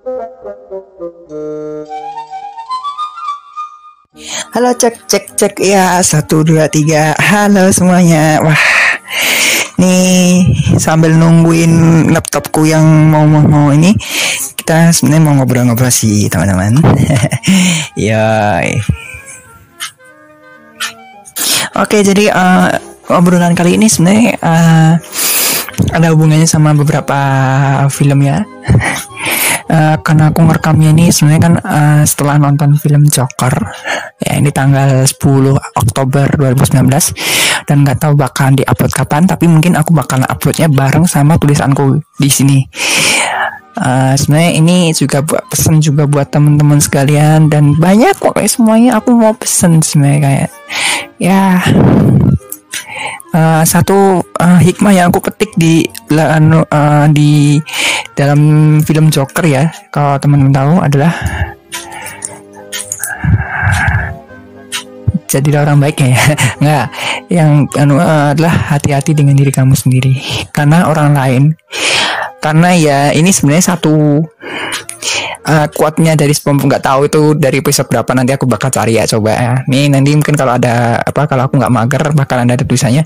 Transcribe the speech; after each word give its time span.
Halo 0.00 0.16
cek 4.72 5.04
cek 5.04 5.36
cek 5.36 5.60
ya. 5.60 6.00
Satu 6.00 6.40
dua 6.40 6.72
tiga. 6.72 7.12
Halo 7.20 7.68
semuanya. 7.68 8.40
Wah 8.40 8.56
nih 9.76 10.48
sambil 10.80 11.12
nungguin 11.12 12.08
laptopku 12.16 12.64
yang 12.64 13.12
mau 13.12 13.28
mau, 13.28 13.44
mau 13.44 13.68
ini 13.76 13.92
kita 14.56 14.88
sebenarnya 14.96 15.24
mau 15.24 15.36
ngobrol-ngobrol 15.36 15.92
sih 15.92 16.32
teman-teman. 16.32 16.80
Ya 18.00 18.64
oke 21.76 22.00
jadi 22.00 22.32
uh, 22.32 22.72
obrolan 23.12 23.52
kali 23.52 23.76
ini 23.76 23.92
sebenarnya 23.92 24.40
uh, 24.40 24.96
ada 25.92 26.08
hubungannya 26.14 26.48
sama 26.48 26.72
beberapa 26.72 27.20
film 27.92 28.24
ya 28.24 28.40
uh, 29.70 29.96
karena 30.02 30.34
aku 30.34 30.40
ngerekamnya 30.42 30.90
ini 30.90 31.14
sebenarnya 31.14 31.42
kan 31.46 31.54
uh, 31.62 32.02
setelah 32.02 32.36
nonton 32.42 32.74
film 32.76 33.06
Joker 33.06 33.54
ya 34.20 34.36
ini 34.36 34.50
tanggal 34.50 35.06
10 35.06 35.16
Oktober 35.78 36.26
2019 36.36 36.90
dan 37.64 37.76
nggak 37.86 37.98
tahu 38.02 38.18
bakalan 38.18 38.58
diupload 38.58 38.92
kapan 38.92 39.22
tapi 39.30 39.46
mungkin 39.46 39.78
aku 39.78 39.94
bakalan 39.94 40.26
uploadnya 40.26 40.66
bareng 40.66 41.06
sama 41.06 41.38
tulisanku 41.38 42.02
di 42.18 42.28
sini. 42.28 42.58
Uh, 43.80 44.12
sebenarnya 44.18 44.52
ini 44.60 44.78
juga 44.92 45.22
buat 45.22 45.46
pesan 45.46 45.78
juga 45.80 46.04
buat 46.04 46.28
teman-teman 46.28 46.82
sekalian 46.82 47.48
dan 47.48 47.72
banyak 47.78 48.12
kok 48.18 48.36
kayak 48.36 48.50
semuanya 48.50 48.98
aku 48.98 49.14
mau 49.14 49.32
pesen 49.32 49.80
sebenarnya 49.80 50.20
kayak 50.20 50.48
ya 51.16 51.62
uh, 53.34 53.62
satu 53.62 54.22
uh, 54.22 54.58
hikmah 54.60 54.92
yang 54.94 55.06
aku 55.10 55.22
petik 55.30 55.52
di 55.56 55.86
uh, 56.12 57.06
di 57.10 57.60
dalam 58.14 58.40
film 58.84 59.08
Joker 59.08 59.46
ya 59.46 59.70
kalau 59.94 60.18
teman-teman 60.20 60.52
tahu 60.52 60.74
adalah 60.82 61.12
jadilah 65.30 65.62
orang 65.62 65.78
baik 65.78 66.02
ya. 66.02 66.18
Nggak 66.62 66.86
yang 67.30 67.70
anu 67.78 68.02
adalah 68.02 68.74
hati-hati 68.74 69.14
dengan 69.14 69.38
diri 69.38 69.54
kamu 69.54 69.78
sendiri. 69.78 70.18
Karena 70.50 70.90
orang 70.90 71.14
lain 71.14 71.42
karena 72.40 72.70
ya 72.76 72.98
ini 73.12 73.30
sebenarnya 73.30 73.74
satu 73.76 74.24
uh, 75.46 75.66
quote-nya 75.72 76.16
dari 76.16 76.32
SpongeBob 76.32 76.66
nggak 76.76 76.84
tahu 76.84 77.00
itu 77.08 77.20
dari 77.36 77.60
episode 77.60 77.88
berapa 77.88 78.10
nanti 78.12 78.32
aku 78.34 78.44
bakal 78.44 78.68
cari 78.68 78.96
ya 79.00 79.04
coba 79.08 79.30
ya. 79.36 79.52
Nih 79.66 79.88
nanti 79.88 80.12
mungkin 80.12 80.36
kalau 80.36 80.56
ada 80.56 81.00
apa 81.00 81.26
kalau 81.26 81.48
aku 81.48 81.56
nggak 81.60 81.72
mager 81.72 82.02
bakal 82.12 82.36
ada 82.40 82.56
tulisannya. 82.60 83.04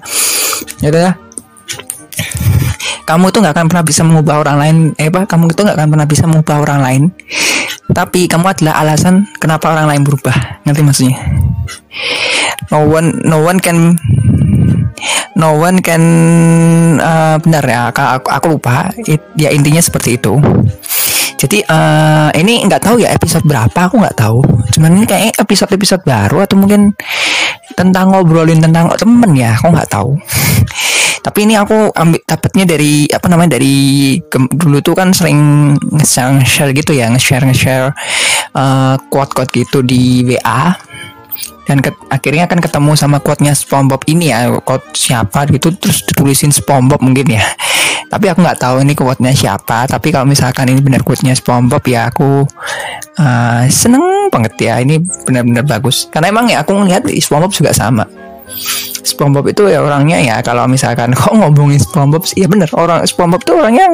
Ya 0.82 0.88
udah. 0.90 1.12
Kamu 3.04 3.28
tuh 3.28 3.44
nggak 3.44 3.52
akan 3.52 3.66
pernah 3.68 3.84
bisa 3.84 4.00
mengubah 4.00 4.40
orang 4.40 4.56
lain 4.56 4.76
eh 4.96 5.12
apa 5.12 5.28
kamu 5.28 5.52
itu 5.52 5.60
nggak 5.60 5.76
akan 5.76 5.88
pernah 5.92 6.08
bisa 6.08 6.24
mengubah 6.24 6.56
orang 6.64 6.80
lain. 6.80 7.02
Tapi 7.84 8.26
kamu 8.26 8.48
adalah 8.48 8.80
alasan 8.80 9.28
kenapa 9.36 9.68
orang 9.68 9.86
lain 9.92 10.02
berubah. 10.08 10.64
Ngerti 10.64 10.82
maksudnya? 10.82 11.16
No 12.72 12.88
one 12.88 13.20
no 13.28 13.44
one 13.44 13.60
can 13.60 14.00
no 15.36 15.58
one 15.58 15.78
can 15.82 16.02
uh, 16.98 17.36
benar 17.42 17.64
ya 17.66 17.80
aku, 17.90 18.28
aku 18.28 18.46
lupa. 18.58 18.90
It, 19.04 19.20
ya 19.38 19.50
intinya 19.50 19.82
seperti 19.82 20.16
itu. 20.16 20.38
Jadi 21.34 21.60
uh, 21.66 22.30
ini 22.40 22.64
nggak 22.64 22.82
tahu 22.88 23.04
ya 23.04 23.12
episode 23.12 23.44
berapa 23.44 23.76
aku 23.76 24.00
nggak 24.00 24.16
tahu. 24.16 24.40
Cuman 24.72 24.96
ini 24.96 25.04
kayak 25.04 25.36
episode 25.36 25.70
episode 25.76 26.02
baru 26.06 26.46
atau 26.46 26.56
mungkin 26.56 26.96
tentang 27.76 28.14
ngobrolin 28.14 28.64
tentang 28.64 28.88
temen 28.96 29.30
ya 29.36 29.52
aku 29.58 29.68
nggak 29.74 29.90
tahu. 29.90 30.16
Tapi 31.24 31.48
ini 31.48 31.56
aku 31.56 31.88
ambil 31.96 32.20
dapatnya 32.28 32.64
dari 32.68 33.08
apa 33.08 33.26
namanya 33.32 33.56
dari 33.56 34.16
dulu 34.28 34.84
tuh 34.84 34.92
kan 34.92 35.08
sering 35.16 35.72
nge-share, 35.80 36.36
nge-share 36.36 36.72
gitu 36.76 36.92
ya 36.92 37.08
nge-share 37.08 37.48
nge-share 37.48 37.96
uh, 38.52 39.00
quote-quote 39.08 39.48
gitu 39.56 39.80
di 39.80 40.20
WA 40.20 40.76
dan 41.64 41.80
ke, 41.80 41.90
akhirnya 42.12 42.44
kan 42.44 42.60
ketemu 42.60 42.92
sama 42.96 43.18
quote-nya 43.20 43.56
SpongeBob 43.56 44.04
ini 44.08 44.32
ya 44.32 44.52
quote 44.60 44.84
siapa 44.92 45.48
gitu 45.48 45.72
terus 45.74 46.04
ditulisin 46.04 46.52
SpongeBob 46.52 47.00
mungkin 47.00 47.36
ya. 47.36 47.44
Tapi 48.12 48.30
aku 48.30 48.46
nggak 48.46 48.60
tahu 48.62 48.84
ini 48.86 48.94
quote-nya 48.94 49.34
siapa 49.34 49.90
tapi 49.90 50.14
kalau 50.14 50.28
misalkan 50.28 50.70
ini 50.70 50.78
benar 50.78 51.02
quote-nya 51.02 51.34
SpongeBob 51.34 51.82
ya 51.88 52.12
aku 52.12 52.46
uh, 53.18 53.62
seneng 53.66 54.30
banget 54.30 54.54
ya. 54.60 54.74
Ini 54.78 55.02
benar-benar 55.26 55.64
bagus. 55.66 56.06
Karena 56.12 56.30
emang 56.30 56.46
ya 56.46 56.62
aku 56.62 56.78
ngeliat 56.78 57.08
SpongeBob 57.10 57.50
juga 57.50 57.74
sama 57.74 58.06
SpongeBob 59.04 59.52
itu 59.52 59.68
ya 59.68 59.84
orangnya 59.84 60.18
ya 60.18 60.36
kalau 60.40 60.64
misalkan 60.64 61.12
kok 61.18 61.30
ngomongin 61.30 61.78
SpongeBob 61.78 62.24
ya 62.34 62.48
bener 62.48 62.68
orang 62.74 63.04
SpongeBob 63.04 63.44
tuh 63.44 63.60
orangnya 63.60 63.92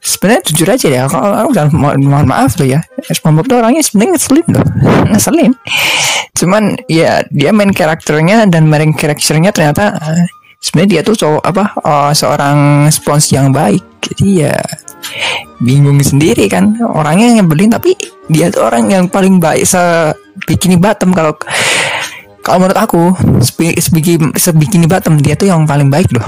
sebenarnya 0.00 0.40
jujur 0.48 0.68
aja 0.70 0.88
ya 0.88 1.02
kalau 1.10 1.50
udah 1.50 1.66
mohon, 1.74 2.26
maaf 2.26 2.54
loh 2.56 2.68
ya 2.70 2.80
SpongeBob 3.10 3.46
tuh 3.50 3.58
orangnya 3.58 3.82
sebenarnya 3.82 4.10
ngeselin 4.16 4.46
loh 4.54 4.66
ngeselin. 5.12 5.52
Cuman 6.38 6.78
ya 6.86 7.26
dia 7.34 7.50
main 7.50 7.74
karakternya 7.74 8.46
dan 8.46 8.70
main 8.70 8.94
karakternya 8.94 9.50
ternyata 9.50 9.98
sebenarnya 10.62 10.90
dia 10.90 11.00
tuh 11.02 11.16
cowok 11.18 11.42
apa 11.42 11.64
oh, 11.82 12.10
seorang 12.14 12.86
spons 12.94 13.34
yang 13.34 13.50
baik. 13.50 13.82
Jadi 13.98 14.46
ya 14.46 14.54
bingung 15.58 15.98
sendiri 15.98 16.46
kan 16.46 16.78
orangnya 16.78 17.34
yang 17.34 17.36
nyebelin 17.42 17.74
tapi 17.74 17.98
dia 18.30 18.46
tuh 18.48 18.70
orang 18.70 18.86
yang 18.86 19.04
paling 19.10 19.42
baik 19.42 19.66
se 19.66 20.14
bikini 20.46 20.78
bottom 20.78 21.10
kalau 21.10 21.34
kalau 22.48 22.64
menurut 22.64 22.80
aku 22.80 23.02
sebikini 23.76 24.32
sebikini 24.32 24.88
bottom 24.88 25.20
dia 25.20 25.36
tuh 25.36 25.52
yang 25.52 25.68
paling 25.68 25.92
baik 25.92 26.08
loh. 26.16 26.24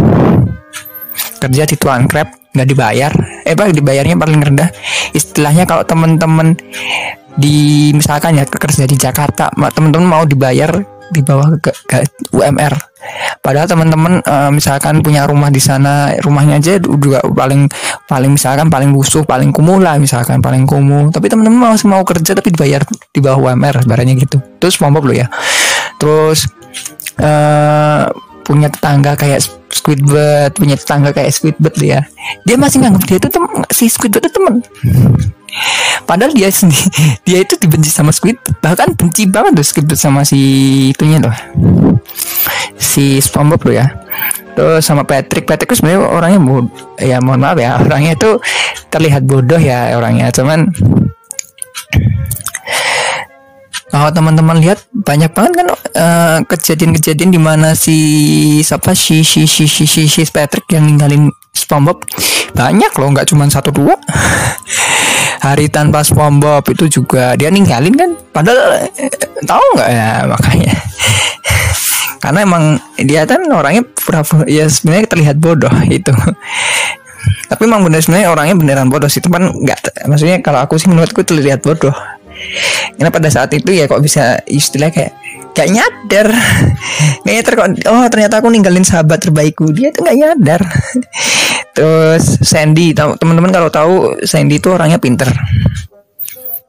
Kerja 1.40 1.64
di 1.64 1.76
tuan 1.80 2.04
crab 2.04 2.28
nggak 2.52 2.68
dibayar. 2.68 3.12
Eh 3.48 3.56
pak 3.56 3.72
dibayarnya 3.72 4.20
paling 4.20 4.36
rendah. 4.44 4.68
Istilahnya 5.16 5.64
kalau 5.64 5.80
temen-temen 5.88 6.60
di 7.40 7.88
misalkan 7.96 8.36
ya 8.36 8.44
kerja 8.44 8.84
di 8.84 9.00
Jakarta 9.00 9.48
temen-temen 9.48 10.04
mau 10.04 10.28
dibayar 10.28 10.68
di 11.10 11.24
bawah 11.24 11.56
ke, 11.58 11.72
ke 11.88 12.06
UMR 12.36 12.70
padahal 13.40 13.66
teman-teman 13.66 14.22
uh, 14.22 14.50
misalkan 14.52 15.00
punya 15.02 15.26
rumah 15.26 15.48
di 15.50 15.58
sana 15.58 16.14
rumahnya 16.22 16.60
aja 16.60 16.78
juga 16.78 17.24
paling 17.24 17.66
paling 18.06 18.30
misalkan 18.36 18.68
paling 18.68 18.92
lusuh 18.92 19.24
paling 19.24 19.50
kumuh 19.50 19.80
lah 19.80 19.96
misalkan 19.96 20.38
paling 20.44 20.68
kumuh. 20.68 21.08
Tapi 21.10 21.26
teman-teman 21.26 21.72
mau 21.72 21.76
mau 21.88 22.02
kerja 22.04 22.36
tapi 22.36 22.52
dibayar 22.52 22.84
di 23.10 23.18
bawah 23.18 23.50
UMR 23.50 23.88
barangnya 23.88 24.14
gitu. 24.20 24.38
Terus 24.60 24.78
mau 24.84 24.92
lo 24.92 25.10
ya 25.10 25.26
terus 26.00 26.48
uh, 27.20 28.08
punya 28.42 28.72
tetangga 28.72 29.14
kayak 29.14 29.44
Squidward 29.70 30.56
punya 30.58 30.74
tetangga 30.74 31.14
kayak 31.14 31.30
Squidward 31.30 31.76
ya 31.78 32.02
dia 32.42 32.56
masih 32.58 32.82
nganggap 32.82 33.02
dia 33.06 33.16
itu 33.22 33.28
tem 33.30 33.44
si 33.70 33.86
Squidward 33.86 34.26
itu 34.26 34.32
teman 34.34 34.54
padahal 36.08 36.32
dia 36.34 36.50
sendiri 36.50 36.90
dia 37.26 37.38
itu 37.44 37.54
dibenci 37.60 37.92
sama 37.92 38.10
Squidward 38.10 38.58
bahkan 38.58 38.90
benci 38.96 39.30
banget 39.30 39.62
tuh 39.62 39.66
Squidward 39.66 40.00
sama 40.00 40.26
si 40.26 40.40
itunya 40.90 41.22
loh. 41.22 41.36
Si 42.80 43.22
SpongeBob 43.22 43.60
loh 43.70 43.74
ya. 43.76 43.86
Terus 44.58 44.82
sama 44.82 45.06
Patrick 45.06 45.46
Patrick 45.46 45.70
itu 45.70 45.78
sebenarnya 45.78 46.10
orangnya 46.10 46.40
ya 46.98 47.16
mohon 47.22 47.38
maaf 47.38 47.56
ya 47.56 47.78
orangnya 47.78 48.18
itu 48.18 48.42
terlihat 48.90 49.22
bodoh 49.22 49.60
ya 49.62 49.94
orangnya 49.94 50.34
cuman 50.34 50.66
kalau 53.90 54.10
teman-teman 54.14 54.62
lihat 54.62 54.86
banyak 54.94 55.34
banget 55.34 55.52
kan 55.58 55.66
uh, 55.74 56.38
kejadian-kejadian 56.46 57.34
di 57.34 57.40
mana 57.42 57.74
si 57.74 57.98
siapa? 58.62 58.94
Si 58.94 59.26
si 59.26 59.50
si 59.50 59.66
si 59.66 59.82
si, 59.82 60.06
si 60.06 60.22
Patrick 60.30 60.70
yang 60.70 60.86
ninggalin 60.86 61.26
SpongeBob. 61.50 62.06
Banyak 62.54 62.92
loh 62.94 63.08
nggak 63.10 63.26
cuma 63.34 63.50
satu 63.50 63.74
dua. 63.74 63.98
Hari 65.44 65.66
tanpa 65.74 66.06
SpongeBob 66.06 66.62
itu 66.70 67.02
juga 67.02 67.34
dia 67.34 67.50
ninggalin 67.50 67.94
kan? 67.98 68.10
Padahal 68.30 68.86
eh, 68.94 69.10
tahu 69.42 69.64
nggak 69.74 69.90
ya 69.90 70.10
makanya. 70.32 70.74
Karena 72.22 72.38
emang 72.46 72.64
dia 72.94 73.26
kan 73.26 73.42
orangnya 73.50 73.82
pura 73.82 74.22
ya 74.46 74.70
sebenarnya 74.70 75.10
terlihat 75.10 75.36
bodoh 75.42 75.72
itu. 75.90 76.14
Tapi 77.50 77.62
emang 77.66 77.82
bener 77.82 78.06
sebenarnya 78.06 78.30
orangnya 78.30 78.54
beneran 78.54 78.86
bodoh 78.86 79.10
sih. 79.10 79.18
Teman 79.18 79.50
nggak 79.50 80.06
maksudnya 80.06 80.38
kalau 80.38 80.62
aku 80.62 80.78
sih 80.78 80.86
menurutku 80.86 81.26
terlihat 81.26 81.66
bodoh 81.66 81.92
karena 82.96 83.10
pada 83.10 83.28
saat 83.32 83.50
itu 83.56 83.70
ya 83.72 83.88
kok 83.88 84.02
bisa 84.02 84.40
istilah 84.44 84.92
kayak 84.92 85.16
gak 85.56 85.68
nyadar. 85.68 86.28
Nggak 87.24 87.34
nyadar 87.34 87.54
kok 87.56 87.68
oh 87.90 88.04
ternyata 88.08 88.34
aku 88.40 88.48
ninggalin 88.48 88.86
sahabat 88.86 89.20
terbaikku. 89.24 89.72
Dia 89.74 89.92
tuh 89.92 90.06
nggak 90.06 90.18
nyadar. 90.18 90.60
Terus 91.76 92.24
Sandy 92.44 92.92
teman-teman 92.96 93.52
kalau 93.52 93.68
tahu 93.70 93.94
Sandy 94.24 94.58
itu 94.58 94.68
orangnya 94.72 94.98
pinter. 95.00 95.28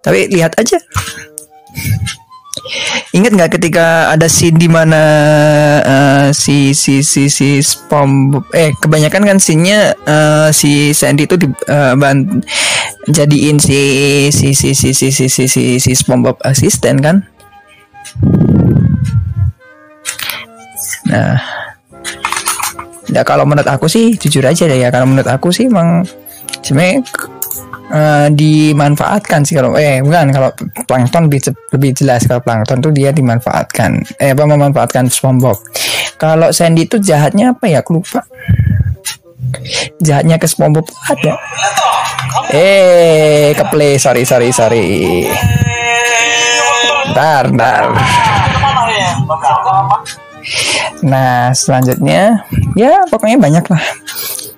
Tapi 0.01 0.33
lihat 0.33 0.57
aja 0.57 0.81
Ingat 3.11 3.31
nggak 3.35 3.51
ketika 3.59 4.13
ada 4.13 4.29
scene 4.29 4.55
di 4.55 4.69
mana 4.71 5.01
uh, 5.83 6.27
si 6.31 6.71
si 6.77 7.03
si 7.03 7.27
si 7.27 7.59
spom 7.59 8.31
eh 8.55 8.71
kebanyakan 8.79 9.23
kan 9.27 9.37
scene-nya 9.41 9.97
uh, 10.05 10.49
si 10.53 10.95
Sandy 10.95 11.25
itu 11.27 11.35
di, 11.35 11.47
uh, 11.49 11.95
jadiin 13.09 13.57
si 13.57 13.79
si 14.29 14.53
si 14.53 14.71
si 14.71 14.93
si 14.93 15.09
si 15.09 15.27
si 15.27 15.45
si, 15.49 15.63
si 15.81 15.91
SpongeBob 15.91 16.37
asisten 16.45 17.01
kan? 17.01 17.25
Nah, 21.11 21.35
ya 23.11 23.21
kalau 23.27 23.43
menurut 23.43 23.67
aku 23.67 23.91
sih 23.91 24.15
jujur 24.15 24.45
aja 24.47 24.69
deh 24.69 24.79
ya 24.79 24.87
kalau 24.93 25.09
menurut 25.09 25.27
aku 25.27 25.51
sih 25.51 25.67
emang 25.67 26.07
sebenarnya 26.63 27.03
uh, 27.91 28.27
dimanfaatkan 28.31 29.43
sih 29.43 29.59
kalau 29.59 29.75
eh 29.75 29.99
bukan 29.99 30.31
kalau 30.31 30.49
plankton 30.87 31.27
lebih 31.27 31.51
lebih 31.75 31.91
jelas. 31.93 32.25
Kalau 32.25 32.41
plankton 32.41 32.79
tuh 32.79 32.91
dia 32.95 33.11
dimanfaatkan. 33.11 34.01
Eh 34.17 34.31
apa 34.31 34.43
memanfaatkan 34.47 35.11
SpongeBob. 35.11 35.59
Kalau 36.15 36.49
Sandy 36.55 36.87
itu 36.87 36.97
jahatnya 36.97 37.53
apa 37.53 37.67
ya? 37.67 37.83
Aku 37.83 37.99
lupa. 37.99 38.23
Jahatnya 39.99 40.39
ke 40.39 40.47
SpongeBob 40.47 40.87
ada. 41.11 41.35
Eh 42.55 43.51
ke 43.53 43.63
play. 43.69 43.99
Sorry 43.99 44.23
sorry 44.23 44.49
sorry. 44.55 45.27
Ntar, 47.11 47.51
ntar. 47.51 47.83
Nah, 51.01 51.51
selanjutnya. 51.51 52.45
Ya 52.77 53.03
pokoknya 53.09 53.37
banyak 53.41 53.65
lah. 53.67 53.83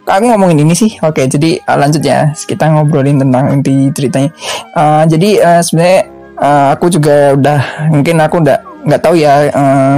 Aku 0.04 0.24
ngomongin 0.28 0.68
ini 0.68 0.76
sih. 0.76 0.92
Oke, 1.00 1.24
jadi 1.32 1.64
uh, 1.64 1.78
lanjut 1.80 2.04
ya. 2.04 2.32
Kita 2.36 2.68
ngobrolin 2.68 3.24
tentang 3.24 3.56
inti 3.56 3.88
ceritanya. 3.96 4.30
Uh, 4.76 5.04
jadi 5.08 5.30
uh, 5.40 5.62
sebenarnya 5.64 6.02
uh, 6.40 6.68
aku 6.76 6.92
juga 6.92 7.32
udah 7.36 7.60
mungkin 7.88 8.20
aku 8.20 8.44
udah 8.44 8.58
nggak 8.84 9.02
tahu 9.02 9.16
ya. 9.16 9.48
Uh, 9.56 9.98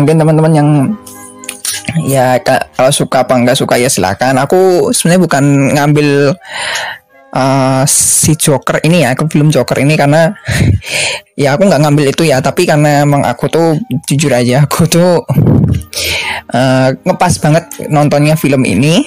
mungkin 0.00 0.16
teman-teman 0.16 0.52
yang 0.56 0.68
ya 2.04 2.40
kalau 2.44 2.92
suka 2.92 3.24
apa 3.24 3.36
nggak 3.36 3.58
suka 3.60 3.76
ya 3.76 3.92
silakan. 3.92 4.40
Aku 4.40 4.90
sebenarnya 4.96 5.20
bukan 5.20 5.44
ngambil 5.76 6.08
uh, 7.32 7.84
si 7.84 8.32
Joker 8.36 8.80
ini 8.84 9.04
ya, 9.04 9.12
aku 9.12 9.28
film 9.28 9.52
Joker 9.52 9.76
ini 9.80 9.96
karena 9.96 10.32
ya 11.42 11.56
aku 11.56 11.68
nggak 11.68 11.82
ngambil 11.84 12.04
itu 12.12 12.22
ya, 12.24 12.40
tapi 12.40 12.64
karena 12.64 13.04
emang 13.04 13.24
aku 13.24 13.48
tuh 13.52 13.68
jujur 14.08 14.32
aja 14.32 14.64
aku 14.64 14.88
tuh 14.88 15.24
uh, 16.52 16.94
ngepas 17.04 17.40
banget 17.40 17.64
nontonnya 17.88 18.34
film 18.36 18.64
ini 18.64 19.04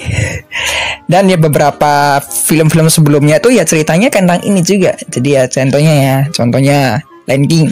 dan 1.10 1.26
ya 1.28 1.38
beberapa 1.38 2.22
film-film 2.22 2.88
sebelumnya 2.88 3.42
tuh 3.42 3.54
ya 3.54 3.66
ceritanya 3.66 4.08
tentang 4.08 4.40
ini 4.46 4.62
juga. 4.62 4.94
Jadi 5.10 5.28
ya 5.34 5.44
contohnya 5.50 5.94
ya, 5.94 6.16
contohnya 6.30 6.78
Lion 7.26 7.44
King. 7.46 7.68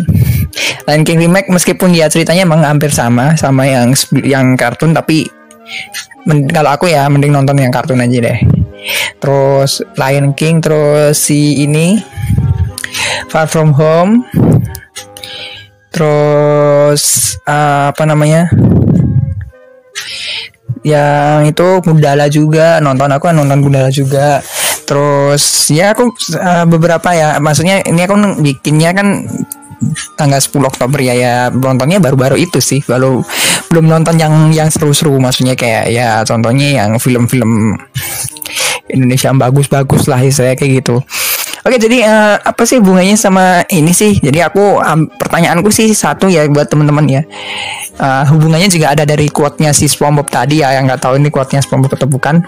Lion 0.86 1.02
King 1.06 1.18
remake 1.26 1.48
meskipun 1.50 1.94
ya 1.94 2.10
ceritanya 2.10 2.46
emang 2.46 2.62
hampir 2.66 2.90
sama 2.90 3.34
sama 3.38 3.66
yang 3.66 3.94
yang 4.26 4.58
kartun 4.58 4.90
tapi 4.94 5.26
kalau 6.50 6.70
aku 6.74 6.90
ya 6.90 7.06
mending 7.06 7.32
nonton 7.32 7.56
yang 7.58 7.72
kartun 7.72 8.02
aja 8.02 8.18
deh 8.18 8.38
terus 9.22 9.84
Lion 9.96 10.32
King 10.34 10.58
terus 10.60 11.16
si 11.20 11.62
ini 11.62 12.00
Far 13.30 13.46
From 13.46 13.76
Home 13.76 14.26
terus 15.90 17.34
uh, 17.46 17.90
apa 17.94 18.02
namanya 18.06 18.50
yang 20.86 21.44
itu 21.48 21.66
Gundala 21.84 22.26
juga. 22.32 22.80
Nonton 22.80 23.10
aku 23.12 23.32
nonton 23.32 23.60
Gundala 23.60 23.90
juga. 23.92 24.40
Terus 24.88 25.70
ya 25.70 25.92
aku 25.92 26.10
uh, 26.36 26.66
beberapa 26.66 27.12
ya. 27.12 27.36
Maksudnya 27.38 27.84
ini 27.84 28.00
aku 28.04 28.16
bikinnya 28.40 28.90
kan 28.96 29.28
tanggal 30.16 30.40
10 30.40 30.56
Oktober 30.64 30.98
ya. 31.00 31.14
Ya 31.14 31.34
nontonnya 31.52 32.00
baru-baru 32.00 32.40
itu 32.40 32.58
sih. 32.58 32.80
Baru 32.84 33.22
belum 33.68 33.86
nonton 33.86 34.16
yang 34.16 34.52
yang 34.56 34.68
seru-seru. 34.72 35.20
Maksudnya 35.20 35.54
kayak 35.54 35.92
ya 35.92 36.24
contohnya 36.24 36.84
yang 36.84 36.96
film-film 36.96 37.76
Indonesia 38.90 39.30
yang 39.30 39.38
bagus-bagus 39.38 40.10
lah 40.10 40.18
saya 40.34 40.58
kayak 40.58 40.82
gitu 40.82 40.98
Oke 41.60 41.76
jadi 41.76 42.08
uh, 42.08 42.36
apa 42.40 42.64
sih 42.64 42.80
bunganya 42.80 43.20
sama 43.20 43.60
ini 43.68 43.92
sih? 43.92 44.16
Jadi 44.16 44.40
aku 44.40 44.80
um, 44.80 45.04
pertanyaanku 45.12 45.68
sih 45.68 45.92
satu 45.92 46.24
ya 46.32 46.48
buat 46.48 46.72
teman-teman 46.72 47.04
ya. 47.04 47.22
Uh, 48.00 48.24
hubungannya 48.32 48.72
juga 48.72 48.96
ada 48.96 49.04
dari 49.04 49.28
quote-nya 49.28 49.76
si 49.76 49.84
SpongeBob 49.84 50.32
tadi 50.32 50.64
ya 50.64 50.72
yang 50.72 50.88
nggak 50.88 51.04
tahu 51.04 51.20
ini 51.20 51.28
quote-nya 51.28 51.60
SpongeBob 51.60 52.00
atau 52.00 52.08
bukan. 52.08 52.40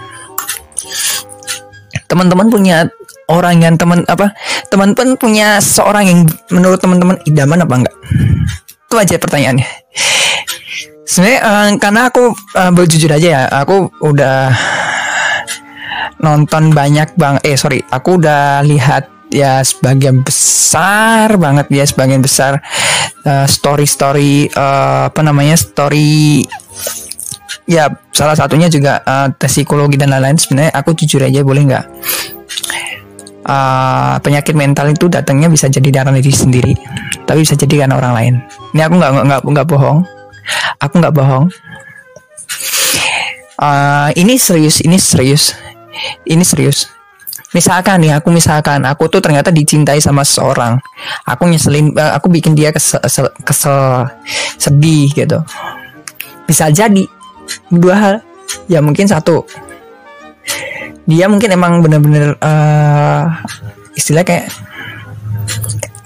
Teman-teman 2.09 2.49
punya 2.49 2.89
orang 3.29 3.61
yang 3.61 3.77
teman 3.77 4.01
apa? 4.09 4.33
Teman 4.73 4.97
pun 4.97 5.13
punya 5.17 5.61
seorang 5.61 6.09
yang 6.09 6.19
menurut 6.49 6.81
teman-teman 6.81 7.21
idaman 7.29 7.61
apa 7.61 7.73
enggak? 7.85 7.95
Itu 8.89 8.95
aja 8.97 9.15
pertanyaannya. 9.21 9.67
Sebenarnya 11.05 11.39
uh, 11.45 11.69
karena 11.77 12.01
aku 12.09 12.33
uh, 12.57 12.85
jujur 12.89 13.13
aja 13.13 13.27
ya, 13.29 13.41
aku 13.45 13.93
udah 14.01 14.49
nonton 16.19 16.71
banyak 16.71 17.15
bang 17.15 17.37
eh 17.43 17.55
sorry 17.55 17.83
aku 17.91 18.19
udah 18.19 18.63
lihat 18.65 19.09
ya 19.33 19.65
sebagian 19.65 20.21
besar 20.21 21.33
banget 21.41 21.65
ya 21.73 21.83
sebagian 21.89 22.21
besar 22.21 22.61
uh, 23.25 23.49
story 23.49 23.89
story 23.89 24.45
uh, 24.53 25.09
apa 25.09 25.21
namanya 25.25 25.57
story 25.57 26.45
ya 27.65 27.87
salah 28.11 28.35
satunya 28.35 28.67
juga 28.67 28.99
uh, 29.03 29.27
tes 29.33 29.51
psikologi 29.51 29.95
dan 29.95 30.11
lain-lain. 30.11 30.35
Sebenarnya 30.35 30.71
aku 30.75 30.95
jujur 30.95 31.23
aja 31.23 31.41
boleh 31.41 31.63
nggak? 31.65 31.85
Uh, 33.43 34.15
penyakit 34.23 34.55
mental 34.55 34.87
itu 34.87 35.11
datangnya 35.11 35.51
bisa 35.51 35.67
jadi 35.67 35.99
darah 35.99 36.15
diri 36.15 36.31
sendiri 36.31 36.79
tapi 37.27 37.43
bisa 37.43 37.59
jadi 37.59 37.83
karena 37.83 37.99
orang 37.99 38.13
lain. 38.15 38.33
Ini 38.71 38.81
aku 38.87 38.95
nggak 38.99 39.11
nggak 39.27 39.41
nggak 39.43 39.67
bohong. 39.67 39.99
Aku 40.79 40.93
nggak 40.99 41.15
bohong. 41.15 41.45
Uh, 43.59 44.09
ini 44.19 44.35
serius 44.35 44.83
ini 44.83 44.99
serius 44.99 45.55
ini 46.25 46.45
serius. 46.45 46.89
Misalkan 47.53 48.01
nih 48.01 48.17
aku 48.17 48.33
misalkan 48.33 48.81
aku 48.81 49.05
tuh 49.09 49.21
ternyata 49.21 49.53
dicintai 49.53 50.01
sama 50.01 50.25
seseorang. 50.25 50.81
Aku 51.29 51.45
nyeselin 51.45 51.93
eh, 51.93 52.11
aku 52.17 52.29
bikin 52.29 52.57
dia 52.57 52.73
kesel, 52.73 52.97
kesel, 53.01 53.29
kesel 53.45 54.09
sedih 54.57 55.13
gitu. 55.13 55.37
Bisa 56.49 56.73
jadi. 56.73 57.05
Dua 57.69 57.95
hal. 57.95 58.15
Ya 58.65 58.81
mungkin 58.81 59.05
satu. 59.05 59.45
Dia 61.05 61.29
mungkin 61.29 61.51
emang 61.51 61.83
bener-bener 61.83 62.39
uh, 62.39 63.27
istilah 63.93 64.23
kayak 64.23 64.47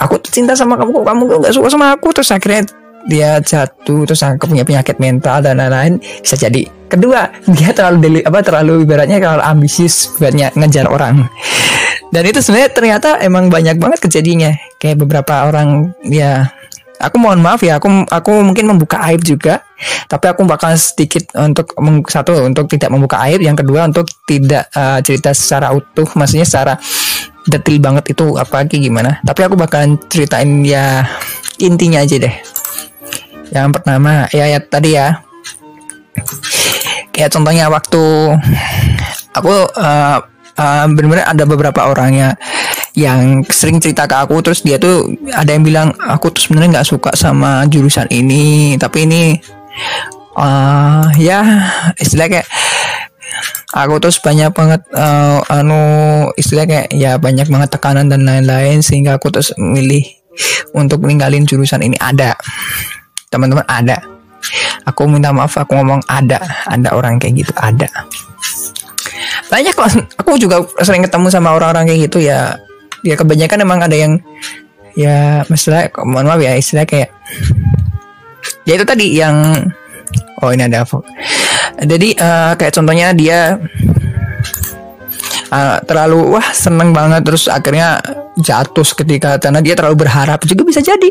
aku 0.01 0.17
cinta 0.25 0.57
sama 0.57 0.73
kamu 0.73 0.89
kok 0.89 1.05
kamu 1.05 1.21
nggak 1.43 1.53
suka 1.55 1.67
sama 1.71 1.95
aku. 1.95 2.11
Terus 2.11 2.33
akhirnya 2.35 2.67
dia 3.07 3.39
jatuh 3.39 4.03
terus 4.03 4.21
aku 4.21 4.51
punya 4.51 4.67
penyakit 4.67 4.99
mental 4.99 5.39
dan 5.39 5.57
lain-lain 5.63 5.97
bisa 6.21 6.35
jadi 6.35 6.67
kedua. 6.87 7.31
Dia 7.57 7.71
terlalu 7.75 7.97
deli, 7.99 8.19
apa 8.23 8.39
terlalu 8.43 8.87
ibaratnya 8.87 9.19
kalau 9.19 9.43
ambisius 9.43 10.15
buatnya 10.17 10.55
ngejar 10.55 10.87
orang. 10.87 11.27
Dan 12.07 12.23
itu 12.23 12.39
sebenarnya 12.39 12.71
ternyata 12.71 13.09
emang 13.19 13.51
banyak 13.51 13.75
banget 13.75 13.99
kejadiannya. 13.99 14.79
Kayak 14.79 15.03
beberapa 15.03 15.47
orang 15.51 15.91
ya 16.07 16.47
aku 16.97 17.15
mohon 17.19 17.43
maaf 17.43 17.61
ya 17.61 17.77
aku 17.77 18.07
aku 18.09 18.31
mungkin 18.41 18.73
membuka 18.73 18.97
aib 19.05 19.21
juga 19.21 19.61
tapi 20.09 20.33
aku 20.33 20.49
bakal 20.49 20.73
sedikit 20.73 21.29
untuk 21.37 21.77
satu 22.09 22.41
untuk 22.41 22.65
tidak 22.65 22.89
membuka 22.89 23.21
aib 23.29 23.37
yang 23.37 23.53
kedua 23.53 23.85
untuk 23.85 24.09
tidak 24.25 24.65
uh, 24.73 24.97
cerita 25.05 25.29
secara 25.29 25.69
utuh 25.77 26.09
maksudnya 26.17 26.47
secara 26.47 26.73
detail 27.45 27.77
banget 27.79 28.17
itu 28.17 28.35
apa 28.35 28.65
kayak 28.65 28.83
gimana. 28.83 29.11
Tapi 29.23 29.39
aku 29.45 29.55
bakalan 29.55 29.95
ceritain 30.09 30.65
ya 30.65 31.05
intinya 31.61 32.01
aja 32.01 32.17
deh 32.17 32.35
yang 33.53 33.71
pertama 33.71 34.27
ya 34.31 34.45
ya 34.47 34.59
tadi 34.59 34.95
ya. 34.95 35.23
Kayak 37.13 37.33
contohnya 37.33 37.65
waktu 37.69 38.03
aku 39.33 39.55
uh, 39.77 40.17
uh, 40.57 40.85
benar-benar 40.91 41.29
ada 41.29 41.43
beberapa 41.45 41.81
orangnya 41.89 42.37
yang 42.97 43.45
sering 43.45 43.77
cerita 43.77 44.09
ke 44.09 44.15
aku 44.17 44.41
terus 44.41 44.65
dia 44.65 44.81
tuh 44.81 45.05
ada 45.29 45.53
yang 45.53 45.61
bilang 45.61 45.93
aku 46.01 46.33
tuh 46.33 46.41
sebenarnya 46.41 46.81
nggak 46.81 46.89
suka 46.89 47.11
sama 47.13 47.61
jurusan 47.69 48.09
ini 48.09 48.73
tapi 48.81 49.05
ini 49.05 49.37
uh, 50.33 51.05
ya 51.21 51.45
istilah 52.01 52.25
kayak 52.25 52.49
aku 53.77 54.01
tuh 54.01 54.09
banyak 54.25 54.49
banget 54.49 54.81
uh, 54.97 55.45
anu 55.53 55.81
istilah 56.41 56.65
kayak 56.65 56.89
ya 56.97 57.21
banyak 57.21 57.45
banget 57.45 57.69
tekanan 57.69 58.09
dan 58.09 58.25
lain-lain 58.25 58.81
sehingga 58.81 59.21
aku 59.21 59.29
terus 59.29 59.53
milih 59.61 60.01
untuk 60.73 61.05
ninggalin 61.05 61.45
jurusan 61.45 61.85
ini 61.85 62.01
ada 62.01 62.33
teman-teman 63.27 63.65
ada. 63.67 63.97
Aku 64.87 65.03
minta 65.09 65.35
maaf 65.35 65.59
aku 65.59 65.75
ngomong 65.75 65.99
ada. 66.07 66.39
Ada 66.67 66.95
orang 66.95 67.19
kayak 67.19 67.43
gitu 67.43 67.53
ada. 67.59 67.87
Banyak 69.47 69.73
kok 69.75 69.87
aku 70.19 70.39
juga 70.39 70.63
sering 70.83 71.03
ketemu 71.03 71.27
sama 71.31 71.55
orang-orang 71.55 71.87
kayak 71.91 72.11
gitu 72.11 72.23
ya. 72.23 72.55
Ya 73.05 73.15
kebanyakan 73.15 73.63
emang 73.63 73.79
ada 73.83 73.95
yang 73.95 74.19
ya 74.97 75.45
masalah 75.45 75.93
mohon 76.03 76.25
maaf 76.25 76.41
ya 76.41 76.57
istilah 76.57 76.81
kayak 76.89 77.13
ya 78.65 78.73
itu 78.73 78.81
tadi 78.81 79.13
yang 79.13 79.53
oh 80.41 80.49
ini 80.49 80.65
ada 80.65 80.81
jadi 81.85 82.09
uh, 82.17 82.51
kayak 82.57 82.73
contohnya 82.73 83.13
dia 83.13 83.61
uh, 85.53 85.77
terlalu 85.85 86.33
wah 86.33 86.47
seneng 86.49 86.89
banget 86.91 87.21
terus 87.21 87.45
akhirnya 87.45 88.01
jatuh 88.37 88.85
ketika 89.03 89.41
karena 89.41 89.59
dia 89.61 89.73
terlalu 89.73 90.05
berharap 90.07 90.41
juga 90.45 90.63
bisa 90.65 90.81
jadi. 90.81 91.09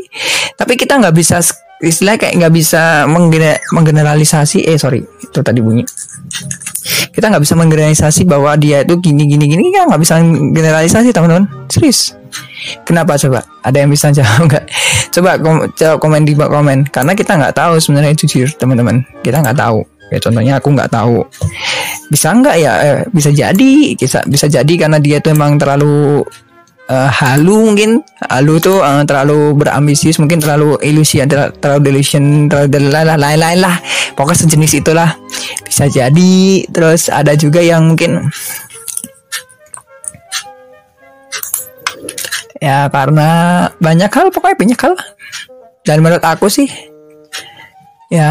Tapi 0.55 0.75
kita 0.79 0.99
nggak 1.03 1.15
bisa 1.17 1.43
istilah 1.81 2.17
kayak 2.17 2.41
nggak 2.41 2.55
bisa 2.57 3.05
menggeneralisasi 3.73 4.65
eh 4.65 4.81
sorry 4.81 5.05
itu 5.05 5.41
tadi 5.45 5.61
bunyi. 5.61 5.85
Kita 7.13 7.29
nggak 7.33 7.43
bisa 7.45 7.57
menggeneralisasi 7.57 8.25
bahwa 8.25 8.57
dia 8.57 8.85
itu 8.85 8.97
gini 9.01 9.29
gini 9.29 9.45
gini 9.49 9.73
kan 9.73 9.89
nggak 9.89 10.01
bisa 10.01 10.21
generalisasi 10.53 11.13
teman-teman. 11.13 11.45
Serius. 11.69 12.17
Kenapa? 12.85 13.21
Coba 13.21 13.45
ada 13.61 13.77
yang 13.77 13.93
bisa 13.93 14.09
jawab 14.17 14.49
nggak? 14.49 14.65
Coba 15.13 15.31
kom 15.41 15.57
coba 15.73 15.95
komen 16.01 16.23
di 16.25 16.33
bawah 16.33 16.61
komen. 16.61 16.89
Karena 16.89 17.13
kita 17.13 17.37
nggak 17.37 17.55
tahu 17.57 17.77
sebenarnya 17.81 18.17
jujur 18.17 18.49
teman-teman. 18.57 19.05
Kita 19.21 19.45
nggak 19.45 19.59
tahu. 19.61 19.85
Ya 20.15 20.19
contohnya 20.23 20.55
aku 20.63 20.69
nggak 20.71 20.91
tahu. 20.93 21.27
Bisa 22.09 22.31
enggak 22.31 22.57
ya? 22.63 22.73
Eh, 22.81 22.99
bisa 23.11 23.35
jadi 23.35 23.73
bisa 23.99 24.23
bisa 24.25 24.47
jadi 24.47 24.73
karena 24.79 25.03
dia 25.03 25.19
tuh 25.19 25.35
emang 25.35 25.59
terlalu 25.59 26.23
uh, 26.91 27.11
halu 27.11 27.73
mungkin. 27.73 28.03
Halu 28.27 28.59
tuh 28.59 28.83
uh, 28.83 29.03
terlalu 29.07 29.55
berambisius 29.59 30.19
mungkin 30.19 30.43
terlalu 30.43 30.79
ilusi 30.83 31.23
terlalu, 31.25 31.53
terlalu 31.59 31.81
delusion 31.93 32.49
terlalu 32.51 33.17
lain-lain 33.19 33.61
lah. 33.61 33.77
Pokoknya 34.15 34.47
sejenis 34.47 34.73
itulah. 34.81 35.11
Bisa 35.67 35.87
jadi. 35.91 36.67
Terus 36.71 37.09
ada 37.13 37.35
juga 37.35 37.61
yang 37.63 37.95
mungkin 37.95 38.31
ya 42.57 42.89
karena 42.89 43.29
banyak 43.79 44.11
hal 44.11 44.27
pokoknya 44.33 44.57
banyak 44.59 44.81
hal. 44.81 44.95
Dan 45.87 46.03
menurut 46.03 46.25
aku 46.25 46.51
sih 46.51 46.67
ya 48.07 48.31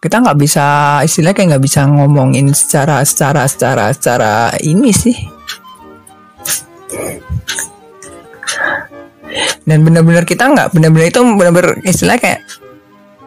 kita 0.00 0.24
nggak 0.24 0.38
bisa 0.40 0.66
istilahnya 1.04 1.36
kayak 1.36 1.48
nggak 1.56 1.64
bisa 1.64 1.84
ngomongin 1.84 2.56
secara 2.56 3.04
secara 3.04 3.44
secara 3.44 3.92
secara 3.92 4.32
ini 4.64 4.92
sih 4.96 5.16
dan 9.64 9.86
benar-benar 9.86 10.26
kita 10.26 10.50
nggak 10.50 10.74
benar-benar 10.74 11.06
itu 11.06 11.20
benar-benar 11.22 11.72
istilahnya 11.86 12.20
kayak 12.20 12.40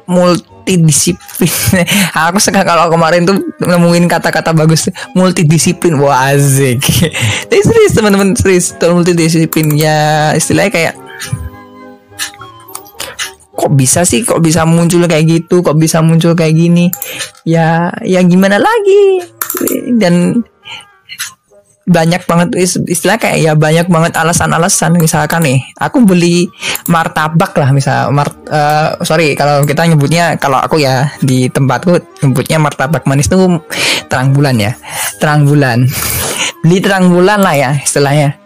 multidisiplin. 0.04 1.52
aku 2.28 2.38
suka 2.40 2.68
kalau 2.68 2.92
kemarin 2.92 3.24
tuh 3.24 3.40
nemuin 3.64 4.12
kata-kata 4.12 4.52
bagus 4.52 4.92
multidisiplin. 5.16 5.96
Wah 6.00 6.36
asik. 6.36 6.84
Tapi 7.50 7.62
serius 7.64 7.96
teman-teman 7.96 8.36
serius 8.36 8.76
multidisiplin 8.84 9.72
ya 9.80 10.32
istilahnya 10.36 10.72
kayak 10.72 10.96
kok 13.54 13.72
bisa 13.80 14.04
sih 14.04 14.28
kok 14.28 14.44
bisa 14.44 14.68
muncul 14.68 15.08
kayak 15.08 15.24
gitu 15.24 15.64
kok 15.64 15.80
bisa 15.80 16.04
muncul 16.04 16.36
kayak 16.36 16.52
gini 16.52 16.92
ya 17.48 17.96
ya 18.04 18.20
gimana 18.26 18.60
lagi 18.60 19.24
dan 19.96 20.44
banyak 21.84 22.24
banget 22.24 22.50
istilah 22.88 23.20
kayak 23.20 23.38
ya 23.44 23.52
banyak 23.60 23.92
banget 23.92 24.16
alasan-alasan. 24.16 24.96
Misalkan 24.96 25.44
nih 25.44 25.60
aku 25.76 26.04
beli 26.08 26.48
martabak 26.88 27.52
lah 27.60 27.76
misal 27.76 28.12
mart 28.16 28.32
uh, 28.48 28.96
sorry 29.04 29.36
kalau 29.36 29.68
kita 29.68 29.84
nyebutnya 29.84 30.40
kalau 30.40 30.64
aku 30.64 30.80
ya 30.80 31.12
di 31.20 31.52
tempatku 31.52 32.24
nyebutnya 32.24 32.58
martabak 32.60 33.04
manis 33.04 33.28
tuh 33.28 33.60
terang 34.08 34.32
bulan 34.32 34.56
ya. 34.56 34.72
Terang 35.20 35.44
bulan. 35.44 35.84
Beli 36.64 36.80
terang 36.80 37.12
bulan 37.12 37.44
lah 37.44 37.56
ya 37.60 37.76
istilahnya. 37.76 38.40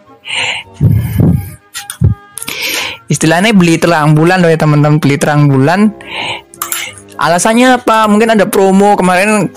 Istilahnya 3.08 3.56
beli 3.56 3.80
terang 3.80 4.12
bulan 4.18 4.42
loh 4.42 4.50
ya 4.50 4.58
teman-teman. 4.58 4.98
Beli 4.98 5.16
terang 5.16 5.46
bulan. 5.46 5.94
Alasannya 7.14 7.78
apa? 7.78 8.10
Mungkin 8.10 8.34
ada 8.34 8.50
promo 8.50 8.98
kemarin 8.98 9.48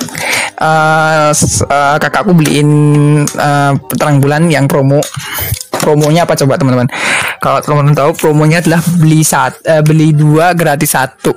uh, 0.59 1.31
uh, 1.31 1.97
kakakku 2.01 2.35
beliin 2.35 2.69
uh, 3.37 3.73
terang 3.95 4.19
bulan 4.19 4.49
yang 4.51 4.65
promo. 4.65 4.99
Promonya 5.81 6.29
apa 6.29 6.37
coba 6.37 6.61
teman-teman? 6.61 6.87
Kalau 7.41 7.57
teman-teman 7.63 7.97
tahu 7.97 8.11
promonya 8.13 8.61
adalah 8.61 8.81
beli 9.01 9.25
saat 9.25 9.57
uh, 9.65 9.81
beli 9.81 10.13
dua 10.13 10.53
gratis 10.53 10.93
satu. 10.93 11.33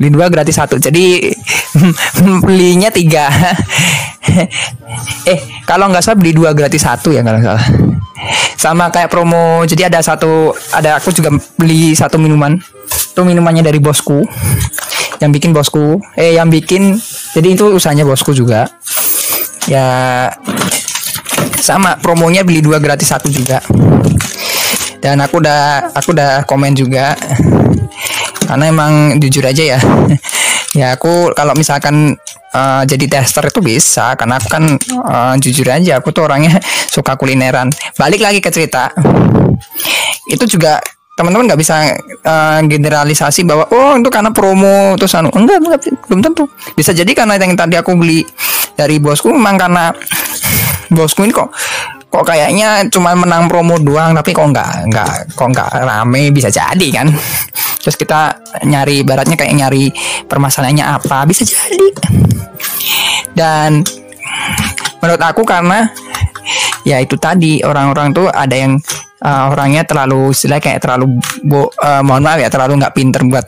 Beli 0.00 0.08
dua 0.08 0.32
gratis 0.32 0.56
satu. 0.56 0.80
Jadi 0.80 1.20
belinya 2.46 2.88
tiga. 2.92 3.28
Eh 5.28 5.36
kalau 5.68 5.92
nggak 5.92 6.00
salah 6.00 6.16
beli 6.16 6.32
dua 6.32 6.56
gratis 6.56 6.80
satu 6.80 7.12
ya 7.12 7.20
kalau 7.20 7.44
nggak 7.44 7.60
salah. 7.60 7.66
Sama 8.56 8.88
kayak 8.88 9.12
promo 9.12 9.68
jadi 9.68 9.92
ada 9.92 10.00
satu 10.00 10.56
ada 10.72 10.96
aku 10.96 11.12
juga 11.12 11.28
beli 11.60 11.92
satu 11.92 12.16
minuman. 12.16 12.56
Itu 12.88 13.20
minumannya 13.20 13.60
dari 13.60 13.78
bosku 13.84 14.24
yang 15.22 15.30
bikin 15.30 15.50
bosku. 15.54 16.00
Eh 16.14 16.36
yang 16.36 16.48
bikin 16.48 16.98
jadi 17.34 17.48
itu 17.54 17.74
usahanya 17.74 18.04
bosku 18.04 18.36
juga. 18.36 18.68
Ya 19.64 20.28
sama 21.64 21.96
promonya 21.96 22.44
beli 22.44 22.60
dua 22.60 22.76
gratis 22.76 23.08
satu 23.08 23.32
juga. 23.32 23.64
Dan 25.00 25.20
aku 25.20 25.40
udah 25.40 25.92
aku 25.96 26.12
udah 26.12 26.44
komen 26.44 26.76
juga. 26.76 27.16
Karena 28.44 28.68
emang 28.68 29.16
jujur 29.20 29.44
aja 29.44 29.76
ya. 29.76 29.80
Ya 30.74 30.90
aku 30.98 31.30
kalau 31.38 31.54
misalkan 31.54 32.18
uh, 32.50 32.82
jadi 32.82 33.06
tester 33.06 33.46
itu 33.46 33.62
bisa 33.62 34.18
karena 34.18 34.42
aku 34.42 34.50
kan 34.50 34.74
uh, 35.06 35.34
jujur 35.38 35.70
aja 35.70 36.02
aku 36.02 36.10
tuh 36.10 36.26
orangnya 36.26 36.58
suka 36.94 37.14
kulineran. 37.14 37.70
Balik 37.94 38.18
lagi 38.18 38.42
ke 38.42 38.50
cerita. 38.50 38.90
Itu 40.26 40.50
juga 40.50 40.82
teman-teman 41.14 41.46
nggak 41.46 41.60
bisa 41.62 41.94
uh, 42.26 42.58
generalisasi 42.66 43.46
bahwa 43.46 43.70
oh 43.70 43.94
itu 43.94 44.10
karena 44.10 44.34
promo 44.34 44.98
terus 44.98 45.14
anu. 45.14 45.30
Enggak, 45.30 45.62
enggak 45.62 45.80
belum 46.10 46.20
tentu. 46.20 46.44
Bisa 46.74 46.90
jadi 46.90 47.10
karena 47.14 47.38
yang 47.38 47.54
tadi 47.54 47.78
aku 47.78 47.94
beli 47.94 48.26
dari 48.74 48.98
bosku 48.98 49.30
memang 49.30 49.54
karena 49.54 49.94
bosku 50.96 51.22
ini 51.22 51.30
kok 51.30 51.54
kok 52.10 52.22
kayaknya 52.30 52.86
cuma 52.94 53.10
menang 53.18 53.50
promo 53.50 53.74
doang 53.74 54.14
tapi 54.14 54.30
kok 54.30 54.46
nggak 54.46 54.86
nggak 54.86 55.12
kok 55.34 55.48
nggak 55.50 55.70
rame 55.86 56.34
bisa 56.34 56.50
jadi 56.50 56.88
kan. 56.90 57.06
Terus 57.78 57.94
kita 58.00 58.34
nyari 58.66 59.06
baratnya 59.06 59.38
kayak 59.38 59.54
nyari 59.54 59.94
permasalahannya 60.26 60.82
apa 60.82 61.26
bisa 61.30 61.46
jadi. 61.46 61.94
Dan 63.34 63.86
menurut 64.98 65.22
aku 65.22 65.42
karena 65.46 65.90
ya 66.84 67.00
itu 67.00 67.16
tadi. 67.16 67.64
Orang-orang 67.64 68.12
tuh 68.12 68.26
ada 68.28 68.54
yang 68.54 68.78
uh, 69.24 69.52
orangnya 69.52 69.82
terlalu 69.88 70.30
istilah 70.30 70.60
kayak 70.60 70.84
terlalu 70.84 71.18
bo, 71.42 71.68
uh, 71.80 72.02
mohon 72.04 72.22
maaf 72.22 72.38
ya 72.40 72.48
terlalu 72.52 72.80
nggak 72.80 72.94
pinter 72.94 73.22
buat 73.26 73.46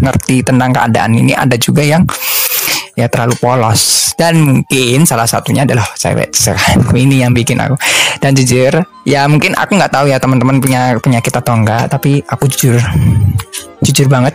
ngerti 0.00 0.44
tentang 0.46 0.70
keadaan 0.76 1.16
ini. 1.16 1.32
Ada 1.32 1.56
juga 1.56 1.82
yang 1.82 2.04
ya 2.96 3.06
terlalu 3.12 3.36
polos. 3.38 4.12
Dan 4.16 4.40
mungkin 4.40 5.04
salah 5.04 5.28
satunya 5.28 5.68
adalah 5.68 5.84
cewek 5.92 6.32
ini 7.04 7.20
yang 7.20 7.36
bikin 7.36 7.60
aku. 7.60 7.76
Dan 8.18 8.32
jujur 8.32 8.72
ya 9.04 9.28
mungkin 9.28 9.52
aku 9.52 9.76
nggak 9.76 9.92
tahu 9.92 10.08
ya 10.08 10.16
teman-teman 10.16 10.56
punya 10.58 10.96
penyakit 10.96 11.30
atau 11.36 11.52
enggak 11.52 11.92
tapi 11.92 12.24
aku 12.24 12.48
jujur 12.48 12.80
jujur 13.84 14.08
banget. 14.08 14.34